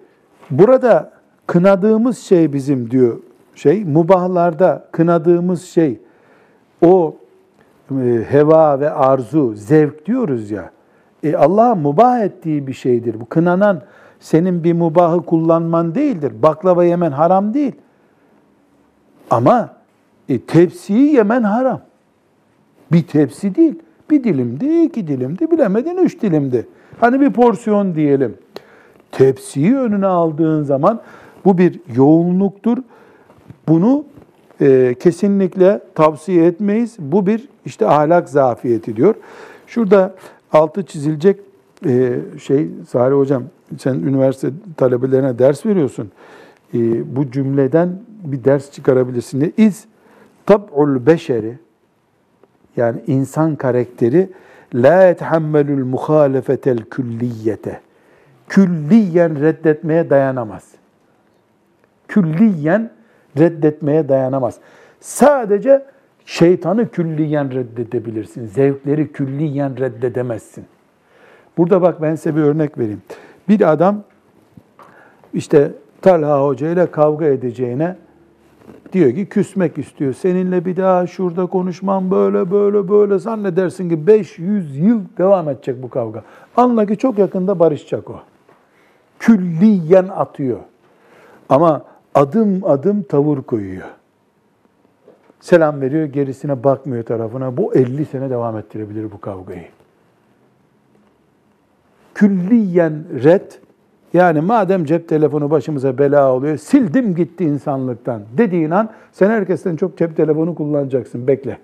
[0.51, 1.11] burada
[1.47, 3.17] kınadığımız şey bizim diyor
[3.55, 5.99] şey mubahlarda kınadığımız şey
[6.85, 7.15] o
[7.91, 10.71] e, heva ve arzu zevk diyoruz ya.
[11.23, 13.19] E Allah mubah ettiği bir şeydir.
[13.19, 13.81] Bu kınanan
[14.21, 16.33] senin bir mubahı kullanman değildir.
[16.41, 17.71] Baklava yemen haram değil.
[19.29, 19.69] Ama
[20.29, 21.81] e, tepsiyi yemen haram.
[22.91, 23.75] Bir tepsi değil.
[24.09, 26.67] Bir dilimdi, iki dilimdi, bilemedin üç dilimdi.
[26.99, 28.37] Hani bir porsiyon diyelim.
[29.11, 31.01] Tepsiyi önüne aldığın zaman
[31.45, 32.77] bu bir yoğunluktur.
[33.67, 34.05] Bunu
[34.61, 36.95] e, kesinlikle tavsiye etmeyiz.
[36.99, 39.15] Bu bir işte ahlak zafiyeti diyor.
[39.67, 40.15] Şurada
[40.51, 41.39] altı çizilecek
[41.85, 43.43] e, şey Salih Hocam
[43.77, 46.11] sen üniversite talebelerine ders veriyorsun.
[46.73, 46.79] E,
[47.15, 49.53] bu cümleden bir ders çıkarabilirsin.
[49.57, 49.85] İz
[50.45, 51.57] tab'ul beşeri
[52.77, 54.29] yani insan karakteri
[54.73, 57.81] la yethammelul muhalefetel külliyete
[58.51, 60.63] külliyen reddetmeye dayanamaz.
[62.07, 62.91] Külliyen
[63.37, 64.57] reddetmeye dayanamaz.
[64.99, 65.85] Sadece
[66.25, 68.45] şeytanı külliyen reddedebilirsin.
[68.45, 70.65] Zevkleri külliyen reddedemezsin.
[71.57, 73.01] Burada bak ben size bir örnek vereyim.
[73.49, 74.03] Bir adam
[75.33, 75.71] işte
[76.01, 77.95] Talha Hoca ile kavga edeceğine
[78.93, 80.13] diyor ki küsmek istiyor.
[80.13, 85.89] Seninle bir daha şurada konuşmam böyle böyle böyle zannedersin ki 500 yıl devam edecek bu
[85.89, 86.23] kavga.
[86.57, 88.19] Anla ki çok yakında barışacak o.
[89.19, 90.59] Külliyen atıyor.
[91.49, 91.81] Ama
[92.15, 93.87] adım adım tavır koyuyor.
[95.39, 97.57] Selam veriyor, gerisine bakmıyor tarafına.
[97.57, 99.67] Bu 50 sene devam ettirebilir bu kavgayı.
[102.13, 103.51] Külliyen red,
[104.13, 109.97] yani madem cep telefonu başımıza bela oluyor, sildim gitti insanlıktan dediğin an sen herkesten çok
[109.97, 111.57] cep telefonu kullanacaksın, bekle.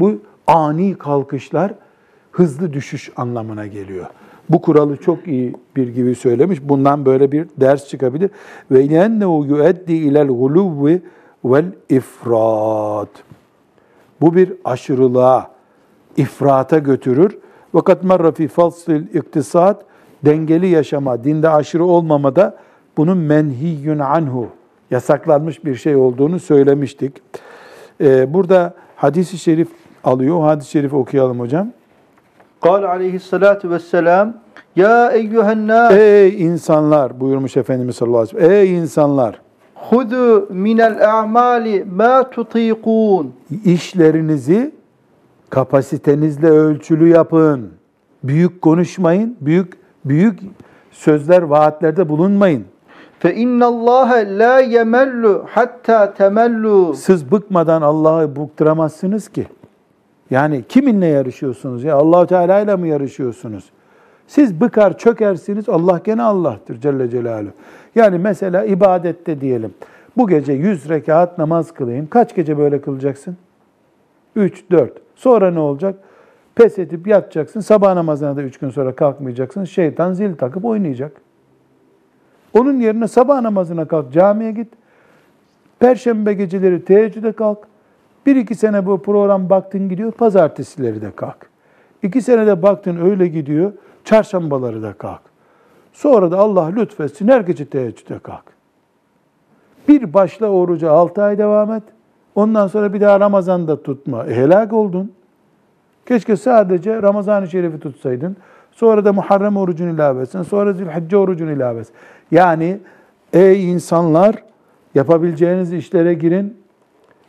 [0.00, 1.74] Bu ani kalkışlar
[2.32, 4.06] hızlı düşüş anlamına geliyor.
[4.50, 6.58] Bu kuralı çok iyi bir gibi söylemiş.
[6.62, 8.30] Bundan böyle bir ders çıkabilir.
[8.70, 11.02] Ve yennehu yueddi ilel guluvvi
[11.44, 13.08] vel ifrat.
[14.20, 15.50] Bu bir aşırılığa,
[16.16, 17.38] ifrata götürür.
[17.74, 19.84] Vakat marra fi faslil iktisat
[20.24, 22.56] dengeli yaşama, dinde aşırı olmamada
[22.96, 24.48] bunun menhiyyün anhu
[24.90, 27.12] yasaklanmış bir şey olduğunu söylemiştik.
[28.00, 29.68] Ee, burada hadisi şerif
[30.04, 30.40] alıyor.
[30.40, 31.68] Hadis-i şerifi okuyalım hocam.
[32.60, 34.34] Kal aleyhissalatu vesselam
[34.76, 38.52] Ya eyyühennâs Ey insanlar buyurmuş Efendimiz sallallahu aleyhi ve sellem.
[38.52, 39.40] Ey insanlar
[39.74, 43.32] Hudu minel a'mali ma tutiqun
[43.64, 44.72] İşlerinizi
[45.50, 47.70] kapasitenizle ölçülü yapın.
[48.24, 49.72] Büyük konuşmayın, büyük
[50.04, 50.40] büyük
[50.90, 52.64] sözler, vaatlerde bulunmayın.
[53.18, 59.46] fe innallâhe la yemellu hatta temellu Siz bıkmadan Allah'ı bukturamazsınız ki.
[60.30, 61.96] Yani kiminle yarışıyorsunuz ya?
[61.96, 63.64] Allahu Teala ile mi yarışıyorsunuz?
[64.26, 67.52] Siz bıkar çökersiniz Allah gene Allah'tır Celle Celaluhu.
[67.94, 69.74] Yani mesela ibadette diyelim.
[70.16, 72.06] Bu gece 100 rekat namaz kılayım.
[72.06, 73.36] Kaç gece böyle kılacaksın?
[74.36, 75.07] 3, 4.
[75.18, 75.94] Sonra ne olacak?
[76.54, 77.60] Pes edip yatacaksın.
[77.60, 79.64] Sabah namazına da 3 gün sonra kalkmayacaksın.
[79.64, 81.12] Şeytan zil takıp oynayacak.
[82.54, 84.68] Onun yerine sabah namazına kalk, camiye git.
[85.78, 87.58] Perşembe geceleri teheccüde kalk.
[88.26, 91.50] Bir iki sene bu program baktın gidiyor, pazartesileri de kalk.
[92.02, 93.72] İki senede baktın öyle gidiyor,
[94.04, 95.22] çarşambaları da kalk.
[95.92, 98.44] Sonra da Allah lütfetsin her gece teheccüde kalk.
[99.88, 101.82] Bir başla oruca altı ay devam et.
[102.34, 104.26] Ondan sonra bir daha Ramazan'da tutma.
[104.26, 105.12] E, helak oldun.
[106.06, 108.36] Keşke sadece Ramazan-ı Şerif'i tutsaydın.
[108.72, 110.42] Sonra da Muharrem orucunu ilave etsin.
[110.42, 111.94] Sonra Zülhicce orucunu ilave etsin.
[112.30, 112.78] Yani
[113.32, 114.36] ey insanlar
[114.94, 116.56] yapabileceğiniz işlere girin.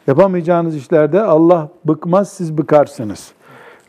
[0.08, 3.32] Yapamayacağınız işlerde Allah bıkmaz, siz bıkarsınız.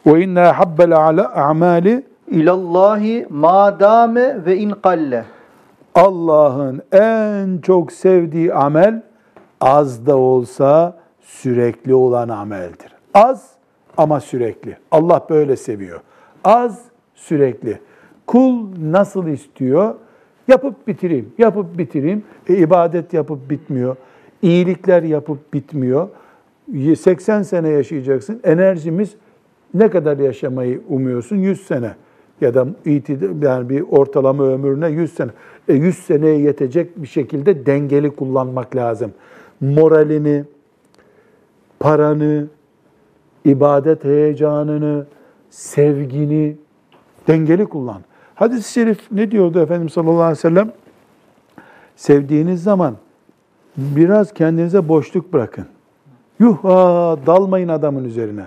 [0.07, 0.97] Ve inna habbel
[1.35, 5.25] a'mali ilallahi madame ve in kalle.
[5.95, 9.03] Allah'ın en çok sevdiği amel
[9.61, 11.00] Az da olsa
[11.31, 12.93] sürekli olan ameldir.
[13.15, 13.51] Az
[13.97, 14.77] ama sürekli.
[14.91, 16.01] Allah böyle seviyor.
[16.45, 17.79] Az sürekli.
[18.27, 19.95] Kul nasıl istiyor?
[20.49, 22.25] Yapıp bitireyim, yapıp bitireyim.
[22.49, 23.97] E, ibadet yapıp bitmiyor.
[24.43, 26.09] İyilikler yapıp bitmiyor.
[26.99, 28.41] 80 sene yaşayacaksın.
[28.45, 29.15] Enerjimiz
[29.75, 31.37] ne kadar yaşamayı umuyorsun?
[31.37, 31.95] 100 sene
[32.41, 32.67] ya da
[33.43, 35.31] yani bir ortalama ömrüne 100 sene.
[35.69, 39.13] E 100 seneye yetecek bir şekilde dengeli kullanmak lazım.
[39.61, 40.45] Moralini,
[41.81, 42.47] paranı,
[43.45, 45.07] ibadet heyecanını,
[45.51, 46.57] sevgini
[47.29, 48.03] dengeli kullan.
[48.35, 50.73] Hadis-i şerif ne diyordu Efendimiz sallallahu aleyhi ve sellem?
[51.97, 52.95] Sevdiğiniz zaman
[53.77, 55.67] biraz kendinize boşluk bırakın.
[56.39, 58.45] Yuh aa, dalmayın adamın üzerine.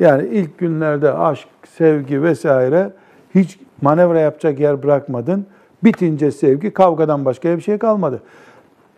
[0.00, 2.90] Yani ilk günlerde aşk, sevgi vesaire
[3.34, 5.46] hiç manevra yapacak yer bırakmadın.
[5.84, 8.22] Bitince sevgi kavgadan başka bir şey kalmadı.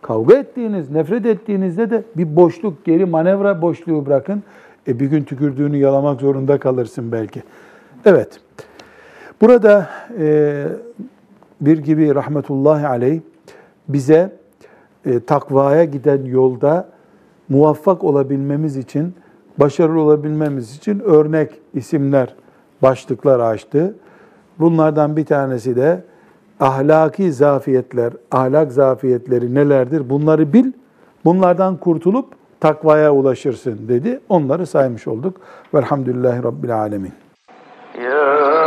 [0.03, 4.43] Kavga ettiğiniz, nefret ettiğinizde de bir boşluk, geri manevra boşluğu bırakın.
[4.87, 7.43] E bir gün tükürdüğünü yalamak zorunda kalırsın belki.
[8.05, 8.39] Evet.
[9.41, 9.89] Burada
[10.19, 10.65] e,
[11.61, 13.21] bir gibi rahmetullahi aleyh
[13.87, 14.31] bize
[15.05, 16.89] e, takvaya giden yolda
[17.49, 19.13] muvaffak olabilmemiz için,
[19.57, 22.35] başarılı olabilmemiz için örnek isimler,
[22.81, 23.95] başlıklar açtı.
[24.59, 26.03] Bunlardan bir tanesi de
[26.59, 30.09] ahlaki zafiyetler, ahlak zafiyetleri nelerdir?
[30.09, 30.71] Bunları bil,
[31.25, 32.25] bunlardan kurtulup
[32.59, 34.19] takvaya ulaşırsın dedi.
[34.29, 35.37] Onları saymış olduk.
[35.73, 37.13] Velhamdülillahi Rabbil Alemin.
[38.07, 38.62] يا